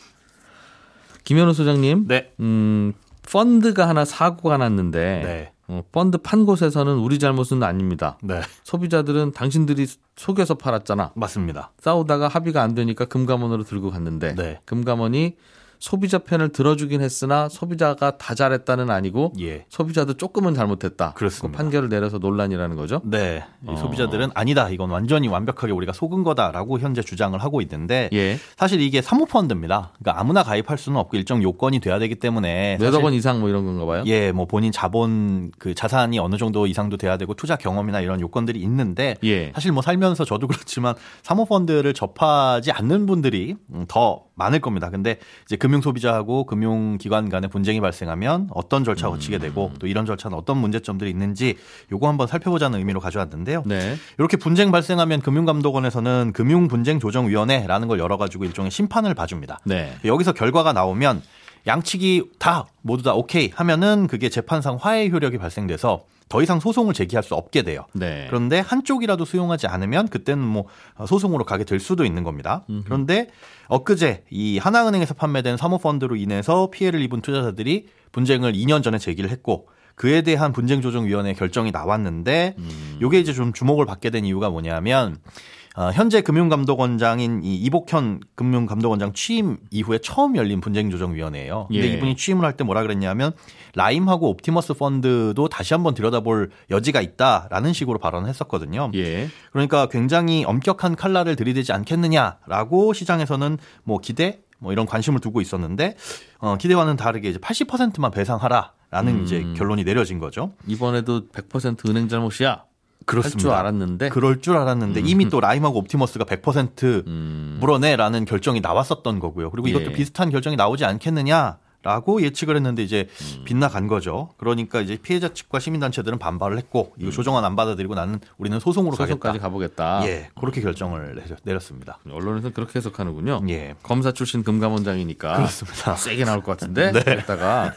김현우 1.25 1.53
소장님, 1.53 2.07
네. 2.09 2.33
음, 2.41 2.93
펀드가 3.31 3.89
하나 3.89 4.05
사고가 4.05 4.57
났는데 4.57 5.23
네. 5.25 5.53
어, 5.69 5.83
펀드 5.93 6.19
판 6.19 6.45
곳에서는 6.45 6.95
우리 6.97 7.19
잘못은 7.19 7.63
아닙니다. 7.63 8.19
네. 8.23 8.41
소비자들은 8.65 9.33
당신들이 9.33 9.87
속여서 10.17 10.55
팔았잖아. 10.55 11.13
맞습니다. 11.15 11.73
싸우다가 11.79 12.29
합의가 12.29 12.63
안 12.63 12.75
되니까 12.75 13.05
금감원으로 13.05 13.65
들고 13.65 13.91
갔는데 13.91 14.35
네. 14.35 14.61
금감원이 14.65 15.37
소비자 15.83 16.19
편을 16.19 16.51
들어주긴 16.51 17.01
했으나 17.01 17.49
소비자가 17.49 18.17
다 18.17 18.37
잘했다는 18.37 18.89
아니고 18.89 19.33
예. 19.41 19.65
소비자도 19.69 20.15
조금은 20.15 20.55
잘못했다. 20.55 21.13
그렇습니다. 21.15 21.59
그 21.59 21.61
판결을 21.61 21.89
내려서 21.89 22.19
논란이라는 22.19 22.77
거죠. 22.77 23.01
네. 23.03 23.43
이 23.67 23.71
어. 23.73 23.75
소비자들은 23.75 24.31
아니다. 24.33 24.69
이건 24.69 24.91
완전히 24.91 25.27
완벽하게 25.27 25.73
우리가 25.73 25.93
속은 25.93 26.23
거다라고 26.23 26.79
현재 26.79 27.03
주장을 27.03 27.37
하고 27.37 27.61
있는데 27.63 28.09
예. 28.13 28.39
사실 28.57 28.81
이게 28.81 29.03
사모펀드입니다. 29.03 29.91
그러니까 29.99 30.21
아무나 30.21 30.45
가입할 30.45 30.79
수는 30.79 31.01
없고 31.01 31.17
일정 31.17 31.43
요건이 31.43 31.81
돼야 31.81 31.99
되기 31.99 32.15
때문에 32.15 32.79
몇억 32.79 33.03
원 33.03 33.13
이상 33.13 33.41
뭐 33.41 33.49
이런 33.49 33.65
건가 33.65 33.85
봐요. 33.85 34.05
예, 34.07 34.31
뭐 34.31 34.47
본인 34.47 34.71
자본 34.71 35.51
그 35.59 35.75
자산이 35.75 36.17
어느 36.21 36.37
정도 36.37 36.69
이상도 36.69 36.97
돼야 36.97 37.17
되고 37.17 37.35
투자 37.35 37.57
경험이나 37.57 38.03
이런 38.03 38.21
요건들이 38.21 38.61
있는데 38.61 39.17
예. 39.25 39.51
사실 39.53 39.73
뭐 39.73 39.83
살면서 39.83 40.27
저도 40.27 40.47
그렇지만 40.47 40.95
사모펀드를 41.25 41.93
접하지 41.93 42.71
않는 42.71 43.07
분들이 43.07 43.57
음, 43.75 43.85
더 43.89 44.27
많을 44.43 44.61
겁니다. 44.61 44.91
근데 44.91 45.19
이제 45.45 45.57
금융 45.57 45.81
소비자하고 45.81 46.45
금융 46.45 46.99
기관 46.99 47.29
간의 47.29 47.49
분쟁이 47.51 47.81
발생하면 47.81 48.49
어떤 48.53 48.85
절차 48.85 49.07
가 49.07 49.13
거치게 49.13 49.39
되고 49.39 49.73
또 49.79 49.87
이런 49.87 50.07
절차는 50.07 50.37
어떤 50.37 50.59
문제점들이 50.59 51.11
있는지 51.11 51.57
요거 51.91 52.09
한번 52.09 52.27
살펴보자는 52.27 52.79
의미로 52.79 53.01
가져왔는데요. 53.01 53.63
네. 53.67 53.97
이렇게 54.19 54.37
분쟁 54.37 54.71
발생하면 54.71 55.21
금융감독원에서는 55.21 56.33
금융분쟁조정위원회라는 56.35 57.89
걸 57.89 57.99
열어가지고 57.99 58.45
일종의 58.45 58.71
심판을 58.71 59.15
봐줍니다. 59.15 59.61
네. 59.65 59.95
여기서 60.05 60.33
결과가 60.33 60.73
나오면 60.73 61.23
양측이 61.67 62.33
다 62.39 62.67
모두 62.83 63.03
다 63.03 63.15
오케이 63.15 63.51
하면은 63.55 64.09
그게 64.09 64.29
재판상 64.29 64.79
화해 64.81 65.09
효력이 65.09 65.39
발생돼서 65.39 66.05
더 66.33 66.41
이상 66.41 66.61
소송을 66.61 66.95
제기할 66.95 67.23
수 67.23 67.35
없게 67.35 67.61
돼요. 67.61 67.85
네. 67.93 68.25
그런데 68.31 68.59
한쪽이라도 68.59 69.27
수용하지 69.27 69.67
않으면 69.67 70.09
그때는 70.09 70.43
뭐 70.43 70.65
소송으로 71.07 71.45
가게 71.45 71.65
될 71.65 71.79
수도 71.79 72.07
있는 72.07 72.25
겁니다. 72.25 72.65
그런데 72.87 73.29
엊그제 73.69 74.25
이 74.31 74.57
하나은행에서 74.57 75.13
판매된 75.13 75.59
사모펀드로 75.59 76.17
인해서 76.17 76.71
피해를 76.71 77.03
입은 77.03 77.21
투자자들이 77.21 77.87
분쟁을 78.13 78.55
2년 78.55 78.83
전에 78.83 78.97
제기를 78.97 79.29
했고 79.29 79.69
그에 79.95 80.23
대한 80.23 80.55
분쟁조정위원회 80.55 81.35
결정이 81.35 81.71
나왔는데 81.71 82.57
요게 83.03 83.21
이제 83.21 83.35
좀 83.35 83.53
주목을 83.53 83.85
받게 83.85 84.09
된 84.09 84.25
이유가 84.25 84.49
뭐냐면 84.49 85.19
어, 85.19 85.62
현재 85.95 86.21
금융감독원장인 86.21 87.43
이 87.43 87.57
이복현 87.57 88.21
금융감독원장 88.35 89.13
취임 89.15 89.57
이후에 89.71 89.99
처음 89.99 90.37
열린 90.37 90.61
분쟁조정위원회예요. 90.61 91.69
근데 91.69 91.89
예. 91.89 91.93
이분이 91.95 92.17
취임을 92.17 92.45
할 92.45 92.53
때 92.57 92.65
뭐라 92.65 92.83
그랬냐면 92.83 93.33
라임하고 93.75 94.29
옵티머스 94.29 94.75
펀드도 94.75 95.49
다시 95.49 95.73
한번 95.73 95.95
들여다볼 95.95 96.51
여지가 96.71 97.01
있다라는 97.01 97.73
식으로 97.73 97.99
발언을 97.99 98.29
했었거든요. 98.29 98.91
예. 98.95 99.29
그러니까 99.53 99.87
굉장히 99.87 100.45
엄격한 100.45 100.97
칼날을 100.97 101.37
들이대지 101.37 101.73
않겠느냐라고 101.73 102.93
시장에서는 102.93 103.57
뭐 103.85 103.99
기대 103.99 104.41
뭐 104.59 104.73
이런 104.73 104.85
관심을 104.87 105.21
두고 105.21 105.41
있었는데 105.41 105.97
어, 106.39 106.57
기대와는 106.59 106.97
다르게 106.97 107.31
이제 107.31 107.39
80%만 107.39 108.11
배상하라 108.11 108.73
라는 108.91 109.21
음. 109.21 109.25
이제 109.25 109.43
결론이 109.57 109.85
내려진 109.85 110.19
거죠. 110.19 110.53
이번에도 110.67 111.29
100% 111.29 111.89
은행 111.89 112.09
잘못이야. 112.09 112.65
할 113.07 113.31
줄 113.31 113.51
알았는데. 113.51 114.09
그럴 114.11 114.41
줄 114.41 114.57
알았는데 114.57 115.01
이미 115.01 115.29
또 115.29 115.41
라임하고 115.41 115.79
옵티머스가 115.79 116.25
100% 116.25 117.07
음. 117.07 117.57
물어내라는 117.61 118.25
결정이 118.25 118.61
나왔었던 118.61 119.19
거고요. 119.21 119.51
그리고 119.51 119.69
이것도 119.69 119.87
예. 119.87 119.93
비슷한 119.93 120.31
결정이 120.31 120.57
나오지 120.57 120.85
않겠느냐. 120.85 121.59
라고 121.83 122.23
예측을 122.23 122.57
했는데 122.57 122.83
이제 122.83 123.09
음. 123.39 123.45
빗나간 123.45 123.89
거죠. 123.89 124.31
그러니까 124.37 124.81
이제 124.81 124.97
피해자 124.97 125.29
측과 125.33 125.59
시민단체들은 125.59 126.19
반발을 126.19 126.57
했고 126.59 126.93
이거 126.99 127.11
조정안 127.11 127.45
안 127.45 127.57
받아들이고 127.57 127.95
나는 127.95 128.21
우리는 128.39 128.59
소송으로 128.61 128.95
음. 128.95 128.97
소송까지 128.97 129.39
가겠다. 129.39 129.43
가보겠다. 129.43 130.07
예, 130.07 130.29
그렇게 130.39 130.61
결정을 130.61 131.21
내렸습니다. 131.43 131.99
언론에서 132.09 132.51
그렇게 132.51 132.79
해석하는군요. 132.79 133.41
예. 133.49 133.75
검사 133.83 134.13
출신 134.13 134.43
금감원장이니까 134.45 135.35
그렇습니다. 135.35 135.97
세게 135.97 136.25
나올 136.25 136.43
것 136.43 136.53
같은데 136.53 136.91
네. 136.93 137.03
그랬다가 137.03 137.73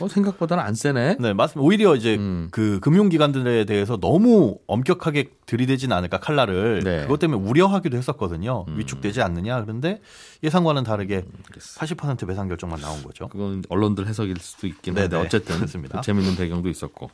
어, 0.00 0.08
생각보다는 0.08 0.62
안 0.64 0.74
세네. 0.74 1.16
네, 1.20 1.32
맞습니다. 1.32 1.64
오히려 1.64 1.94
이제 1.94 2.16
음. 2.16 2.48
그 2.50 2.80
금융기관들에 2.80 3.64
대해서 3.66 3.96
너무 3.98 4.58
엄격하게 4.66 5.30
들이대진 5.46 5.92
않을까 5.92 6.18
칼날을 6.18 6.82
네. 6.82 6.98
음. 6.98 7.02
그것 7.02 7.18
때문에 7.18 7.40
우려하기도 7.48 7.96
했었거든요. 7.96 8.64
위축되지 8.68 9.22
않느냐. 9.22 9.62
그런데 9.62 10.00
예상과는 10.44 10.84
다르게 10.84 11.24
80% 11.78 12.26
배상 12.28 12.48
결정만 12.48 12.80
나온 12.80 13.02
거죠. 13.02 13.28
그건 13.28 13.64
언론들 13.68 14.06
해석일 14.06 14.36
수도 14.38 14.66
있긴 14.66 14.94
네네. 14.94 15.02
한데 15.02 15.16
어쨌든 15.16 15.56
그렇습니다. 15.56 16.00
그 16.00 16.04
재밌는 16.04 16.36
배경도 16.36 16.68
있었고 16.68 17.10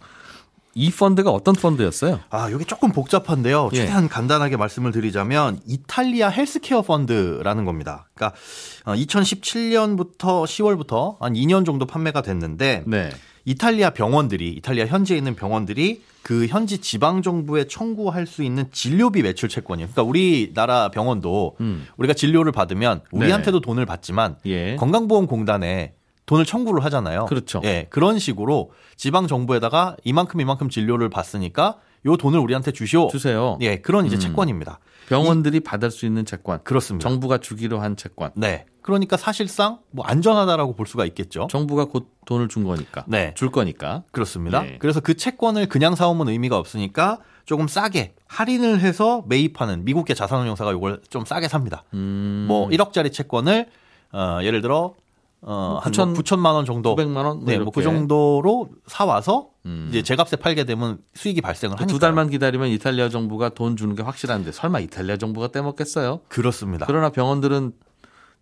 이 0.75 0.91
펀드가 0.91 1.31
어떤 1.31 1.55
펀드였어요? 1.55 2.21
아, 2.31 2.49
이게 2.49 2.65
조금 2.65 2.93
복잡한데요. 2.93 3.71
예. 3.73 3.77
최대한 3.77 4.09
간단하게 4.09 4.57
말씀을 4.57 4.93
드리자면 4.93 5.61
이탈리아 5.67 6.29
헬스케어 6.29 6.83
펀드라는 6.83 7.65
겁니다. 7.65 8.09
그러니까 8.15 8.39
2017년부터 8.85 10.45
10월부터 10.45 11.19
한 11.21 11.35
2년 11.35 11.65
정도 11.67 11.87
판매가 11.87 12.23
됐는데 12.23 12.85
네. 12.87 13.11
이탈리아 13.45 13.91
병원들이 13.91 14.51
이탈리아 14.53 14.87
현지에 14.87 15.17
있는 15.17 15.35
병원들이 15.35 16.03
그 16.23 16.47
현지 16.47 16.79
지방 16.79 17.23
정부에 17.23 17.65
청구할 17.65 18.27
수 18.27 18.43
있는 18.43 18.67
진료비 18.71 19.23
매출 19.23 19.49
채권이에요. 19.49 19.89
그러니까 19.91 20.09
우리나라 20.09 20.91
병원도 20.91 21.57
음. 21.61 21.87
우리가 21.97 22.15
진료를 22.15 22.53
받으면 22.53 23.01
우리한테도 23.11 23.61
돈을 23.61 23.87
받지만 23.87 24.37
예. 24.47 24.77
건강보험공단에 24.77 25.95
돈을 26.27 26.45
청구를 26.45 26.85
하잖아요. 26.85 27.27
그렇죠. 27.27 27.61
예, 27.65 27.87
그런 27.91 28.19
식으로 28.19 28.71
지방 28.97 29.27
정부에다가 29.27 29.97
이만큼 30.05 30.41
이만큼 30.41 30.69
진료를 30.69 31.09
받으니까 31.09 31.79
요 32.07 32.17
돈을 32.17 32.39
우리한테 32.39 32.73
주시오. 32.73 33.09
주세요. 33.09 33.59
예, 33.61 33.77
그런 33.77 34.07
이제 34.07 34.17
음. 34.17 34.21
채권입니다. 34.21 34.79
병원들이 35.09 35.61
받을 35.61 35.91
수 35.91 36.07
있는 36.07 36.25
채권. 36.25 36.63
그렇습니다. 36.63 37.09
정부가 37.09 37.39
주기로 37.39 37.81
한 37.81 37.97
채권. 37.97 38.31
네. 38.35 38.65
그러니까 38.81 39.17
사실상 39.17 39.81
뭐 39.91 40.05
안전하다라고 40.07 40.75
볼 40.75 40.87
수가 40.87 41.05
있겠죠. 41.07 41.49
정부가 41.51 41.87
곧 41.87 42.09
돈을 42.27 42.49
준 42.49 42.65
거니까. 42.65 43.05
네. 43.09 43.35
줄 43.35 43.51
거니까. 43.51 44.05
그렇습니다. 44.13 44.65
예. 44.67 44.79
그래서 44.79 45.01
그 45.01 45.15
채권을 45.17 45.67
그냥 45.69 45.95
사오면 45.97 46.29
의미가 46.29 46.57
없으니까 46.57 47.19
조금 47.45 47.67
싸게 47.69 48.15
할인을 48.29 48.81
해서 48.81 49.25
매입하는 49.27 49.85
미국계 49.85 50.15
자산운용사가 50.15 50.73
이걸 50.73 51.01
좀 51.11 51.25
싸게 51.25 51.49
삽니다. 51.49 51.83
음. 51.93 52.47
뭐 52.49 52.69
1억짜리 52.69 53.13
채권을 53.13 53.67
어, 54.13 54.39
예를 54.43 54.63
들어 54.63 54.95
어, 55.43 55.81
한 55.83 55.93
9천, 55.93 56.17
9천만 56.17 56.55
원 56.55 56.65
정도 56.65 56.95
900만 56.95 57.25
원? 57.25 57.45
네, 57.45 57.59
뭐 57.59 57.73
그 57.73 57.83
정도로 57.83 58.69
사 58.87 59.05
와서 59.05 59.50
음. 59.67 59.87
이제 59.91 60.03
제값에 60.03 60.37
팔게 60.37 60.65
되면 60.65 60.99
수익이 61.15 61.41
발생을 61.41 61.77
하니까 61.79 61.87
두 61.93 61.99
달만 61.99 62.31
기다리면 62.31 62.69
이탈리아 62.69 63.09
정부가 63.09 63.51
돈 63.51 63.77
주는 63.77 63.95
게 63.95 64.03
확실한데 64.03 64.53
설마 64.53 64.81
이탈리아 64.81 65.17
정부가 65.17 65.49
떼먹겠어요? 65.49 66.21
그렇습니다. 66.29 66.87
그러나 66.87 67.11
병원들은 67.11 67.73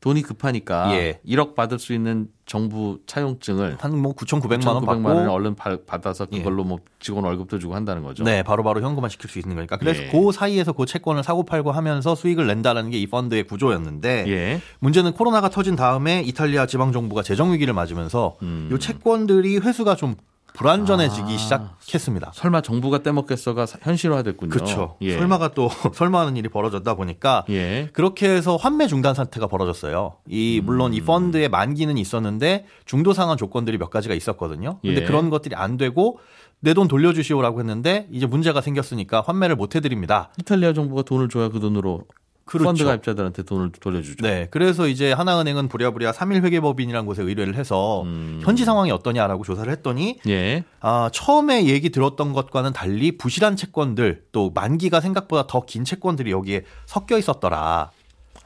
돈이 0.01 0.23
급하니까 0.23 0.95
예. 0.95 1.19
1억 1.27 1.57
받을 1.57 1.81
수 1.81 1.93
있는 1.93 2.29
정부 2.47 3.01
차용증을 3.09 3.79
한 3.81 3.97
뭐 3.99 4.15
9,900만 4.15 4.65
원 4.69 4.85
9,900만 4.85 4.87
받고 4.87 5.09
원을 5.09 5.29
얼른 5.29 5.55
바- 5.57 5.77
받아서 5.85 6.25
예. 6.31 6.39
그걸로 6.39 6.63
뭐 6.63 6.79
직원 7.01 7.25
월급도 7.25 7.59
주고 7.59 7.75
한다는 7.75 8.05
거죠. 8.05 8.23
네, 8.23 8.45
바로 8.45 8.63
바로 8.63 8.81
현금화 8.81 9.09
시킬 9.09 9.29
수 9.29 9.41
있는 9.41 9.57
거니까. 9.57 9.77
그래서 9.77 10.05
예. 10.05 10.09
그 10.13 10.31
사이에서 10.31 10.71
그 10.73 10.87
채권을 10.87 11.25
사고 11.25 11.43
팔고 11.45 11.73
하면서 11.73 12.15
수익을 12.15 12.47
낸다라는 12.47 12.91
게 12.93 12.99
이 13.01 13.09
펀드의 13.09 13.43
구조였는데 13.49 14.25
예. 14.29 14.61
문제는 14.79 15.15
코로나가 15.15 15.49
터진 15.51 15.75
다음에 15.75 16.23
이탈리아 16.23 16.67
지방 16.67 16.93
정부가 16.93 17.25
재정 17.25 17.53
위기를 17.53 17.75
맞으면서 17.75 18.37
음. 18.43 18.71
이 18.73 18.79
채권들이 18.79 19.59
회수가 19.59 19.97
좀 19.97 20.15
불안전해지기 20.59 21.35
아. 21.35 21.37
시작했습니다. 21.39 22.33
설마 22.35 22.61
정부가 22.63 23.03
떼먹겠어가 23.03 23.67
사- 23.67 23.79
현실화됐군요. 23.81 24.51
그렇죠. 24.51 24.97
예. 25.03 25.17
설마가 25.17 25.49
또 25.55 25.69
설마하는 25.95 26.37
일이 26.37 26.49
벌어졌다 26.49 26.95
보니까 26.95 27.45
예. 27.51 27.89
그렇게 27.93 28.29
해서 28.29 28.57
환매 28.57 28.87
중단 28.89 29.15
사태가 29.15 29.47
벌어졌어요. 29.47 30.17
이 30.29 30.61
물론 30.65 30.93
음. 30.93 30.95
이 30.97 31.01
펀드의 31.01 31.49
만기는 31.49 31.97
있었는데 31.97 32.67
중도 32.85 33.13
상환 33.13 33.37
조건들이 33.37 33.79
몇 33.79 33.91
가지가 33.91 34.15
있었거든요. 34.15 34.79
근데 34.83 35.03
예. 35.03 35.05
그런 35.05 35.31
것들이 35.31 35.55
안 35.55 35.77
되고 35.77 36.19
내 36.61 36.75
돈 36.75 36.89
돌려주시오라고 36.89 37.61
했는데 37.61 38.09
이제 38.11 38.27
문제가 38.27 38.61
생겼으니까 38.61 39.23
환매를 39.25 39.55
못 39.55 39.77
해드립니다. 39.77 40.31
이탈리아 40.41 40.73
정부가 40.73 41.03
돈을 41.03 41.29
줘야 41.29 41.51
그 41.51 41.61
돈으로 41.61 42.03
그렇죠. 42.49 42.65
펀드 42.69 42.85
가입자들한테 42.85 43.43
돈을 43.43 43.73
돌려주죠. 43.73 44.23
네, 44.25 44.49
그래서 44.51 44.89
이제 44.89 45.13
하나은행은 45.13 45.69
부랴부랴 45.69 46.13
3일 46.13 46.43
회계법인이라는 46.45 47.07
곳에 47.07 47.23
의뢰를 47.23 47.55
해서 47.57 48.03
음. 48.03 48.41
현지 48.43 48.65
상황이 48.65 48.91
어떠냐라고 48.91 49.45
조사를 49.45 49.71
했더니 49.71 50.19
예. 50.27 50.65
아, 50.81 51.11
처음에 51.13 51.67
얘기 51.67 51.91
들었던 51.91 52.33
것과는 52.33 52.73
달리 52.73 53.19
부실한 53.19 53.57
채권들 53.57 54.25
또 54.33 54.51
만기가 54.55 55.01
생각보다 55.01 55.47
더 55.47 55.61
긴 55.69 55.85
채권들이 55.85 56.31
여기에 56.31 56.65
섞여 56.87 57.19
있었더라. 57.19 57.91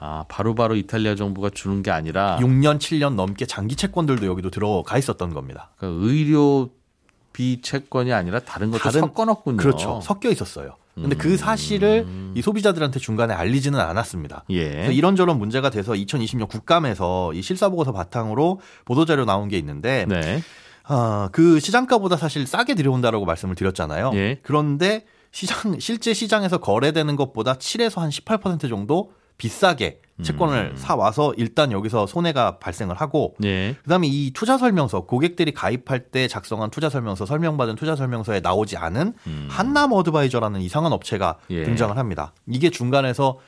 아, 0.00 0.24
바로바로 0.28 0.74
이탈리아 0.74 1.14
정부가 1.14 1.50
주는 1.50 1.80
게 1.84 1.92
아니라 1.92 2.36
6년, 2.40 2.78
7년 2.80 3.14
넘게 3.14 3.46
장기 3.46 3.76
채권들도 3.76 4.26
여기도 4.26 4.50
들어가 4.50 4.98
있었던 4.98 5.32
겁니다. 5.32 5.70
그러니까 5.76 6.04
의료 6.04 6.70
비 7.32 7.62
채권이 7.62 8.12
아니라 8.12 8.40
다른 8.40 8.70
것도 8.72 8.82
다른- 8.82 9.00
섞어 9.00 9.24
넣군요. 9.24 9.56
그렇죠. 9.58 10.00
섞여 10.02 10.28
있었어요. 10.28 10.74
근데 10.94 11.16
음. 11.16 11.18
그 11.18 11.37
사실을 11.37 12.07
이 12.35 12.42
소비자들한테 12.42 12.98
중간에 12.98 13.33
알리지는 13.33 13.81
않았습니다. 13.81 14.44
예. 14.50 14.68
그래서 14.70 14.92
이런저런 14.92 15.38
문제가 15.38 15.70
돼서 15.70 15.92
2020년 15.92 16.48
국감에서 16.48 17.33
이 17.33 17.40
실사보고서 17.40 17.92
바탕으로 17.92 18.61
보도자료 18.85 19.24
나온 19.24 19.48
게 19.48 19.57
있는데 19.59 20.05
네. 20.09 20.42
아, 20.85 21.28
그 21.33 21.61
시장가보다 21.61 22.16
사실 22.16 22.46
싸게 22.46 22.74
들여온다라고 22.74 23.24
말씀을 23.24 23.55
드렸잖아요. 23.55 24.11
예. 24.14 24.40
그런데 24.42 25.05
시장 25.31 25.78
실제 25.78 26.12
시장에서 26.12 26.59
거래되는 26.59 27.16
것보다 27.16 27.55
7에서 27.55 28.00
한 28.00 28.11
18% 28.11 28.68
정도 28.68 29.12
비싸게 29.38 30.00
채권을 30.22 30.75
사 30.77 30.94
와서 30.94 31.33
일단 31.37 31.72
여기서 31.72 32.07
손해가 32.07 32.59
발생을 32.59 32.94
하고 32.94 33.35
예. 33.44 33.77
그다음에 33.83 34.07
이 34.07 34.33
투자 34.33 34.59
설명서 34.59 35.07
고객들이 35.07 35.53
가입할 35.53 36.11
때 36.11 36.29
작성한 36.29 36.70
투자 36.70 36.90
설명서 36.90 37.27
설명받은 37.27 37.77
투자 37.77 37.96
설명서에 37.96 38.40
나오지 38.40 38.77
않은 38.77 39.14
음. 39.27 39.48
한남 39.51 39.92
어드바이저라는 39.92 40.61
이상한 40.61 40.92
업체가 40.92 41.38
예. 41.51 41.64
등장을 41.64 41.96
합니다. 41.96 42.33
이게 42.46 42.70
중간에서 42.70 43.29
어, 43.31 43.38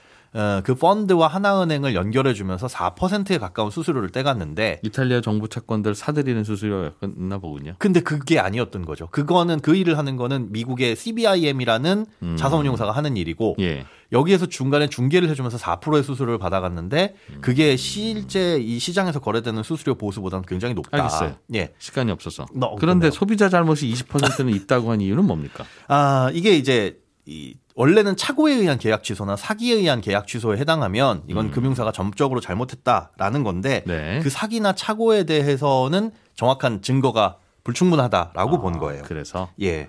그 0.64 0.74
펀드와 0.74 1.28
하나은행을 1.28 1.94
연결해 1.94 2.34
주면서 2.34 2.66
4%에 2.66 3.38
가까운 3.38 3.70
수수료를 3.70 4.10
떼갔는데 4.10 4.80
이탈리아 4.82 5.20
정부 5.20 5.48
채권들 5.48 5.94
사들이는 5.94 6.42
수수료가 6.42 6.92
있나 7.16 7.38
보군요. 7.38 7.74
근데 7.78 8.00
그게 8.00 8.40
아니었던 8.40 8.84
거죠. 8.84 9.06
그거는 9.08 9.60
그 9.60 9.76
일을 9.76 9.96
하는 9.96 10.16
거는 10.16 10.50
미국의 10.50 10.96
CBIM이라는 10.96 12.06
음. 12.22 12.36
자산운용사가 12.36 12.90
하는 12.90 13.16
일이고 13.16 13.56
예. 13.60 13.84
여기에서 14.12 14.46
중간에 14.46 14.88
중개를 14.88 15.28
해주면서 15.28 15.56
4%의 15.58 16.02
수수료를 16.02 16.38
받아갔는데 16.38 17.14
음. 17.30 17.38
그게 17.40 17.76
실제 17.76 18.58
이 18.58 18.78
시장에서 18.78 19.20
거래되는 19.20 19.62
수수료 19.62 19.94
보수보다는 19.94 20.44
굉장히 20.46 20.74
높다. 20.74 20.98
알겠어요. 20.98 21.36
예. 21.54 21.72
시간이 21.78 22.10
없어서. 22.10 22.46
너, 22.54 22.74
그런데 22.76 23.06
그러네요. 23.06 23.10
소비자 23.12 23.48
잘못이 23.48 23.88
20%는 23.92 24.52
있다고 24.54 24.90
한 24.90 25.00
이유는 25.00 25.24
뭡니까? 25.24 25.64
아 25.88 26.30
이게 26.32 26.56
이제 26.56 26.98
이 27.26 27.54
원래는 27.74 28.16
착오에 28.16 28.54
의한 28.54 28.78
계약 28.78 29.02
취소나 29.02 29.36
사기에 29.36 29.74
의한 29.74 30.00
계약 30.00 30.28
취소에 30.28 30.58
해당하면 30.58 31.22
이건 31.26 31.50
금융사가 31.50 31.90
점적으로 31.90 32.40
잘못했다라는 32.40 33.42
건데 33.42 33.82
음. 33.86 33.90
네. 33.90 34.20
그 34.22 34.30
사기나 34.30 34.74
착오에 34.74 35.24
대해서는 35.24 36.12
정확한 36.36 36.82
증거가 36.82 37.38
불충분하다라고 37.64 38.60
본 38.60 38.76
아, 38.76 38.78
거예요. 38.78 39.02
그래서 39.04 39.50
예. 39.60 39.88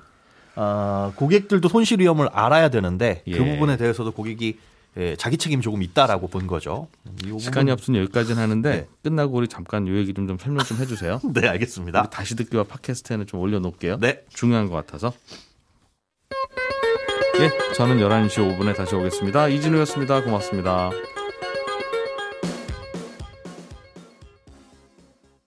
아, 0.55 1.11
고객들도 1.15 1.67
손실 1.67 1.99
위험을 1.99 2.29
알아야 2.29 2.69
되는데 2.69 3.21
예. 3.27 3.37
그 3.37 3.43
부분에 3.43 3.77
대해서도 3.77 4.11
고객이 4.11 4.57
예, 4.97 5.15
자기 5.17 5.37
책임이 5.37 5.61
조금 5.61 5.83
있다라고 5.83 6.29
본 6.29 6.47
거죠. 6.47 6.87
시간이 7.37 7.69
없으니 7.69 7.97
여기까지는 7.99 8.41
하는데 8.41 8.69
네. 8.69 8.87
끝나고 9.03 9.35
우리 9.35 9.49
잠깐 9.49 9.87
요 9.89 9.97
얘기 9.97 10.13
좀, 10.13 10.25
좀 10.25 10.37
설명 10.37 10.63
좀 10.63 10.77
해주세요. 10.77 11.19
네, 11.35 11.49
알겠습니다. 11.49 12.03
다시 12.09 12.37
듣기와 12.37 12.63
팟캐스트에는 12.63 13.27
좀 13.27 13.41
올려놓을게요. 13.41 13.99
네. 13.99 14.23
중요한 14.29 14.69
것 14.69 14.75
같아서. 14.75 15.11
예, 17.41 17.73
저는 17.73 17.97
11시 17.97 18.57
5분에 18.57 18.75
다시 18.75 18.95
오겠습니다. 18.95 19.49
이진우였습니다. 19.49 20.23
고맙습니다. 20.23 20.89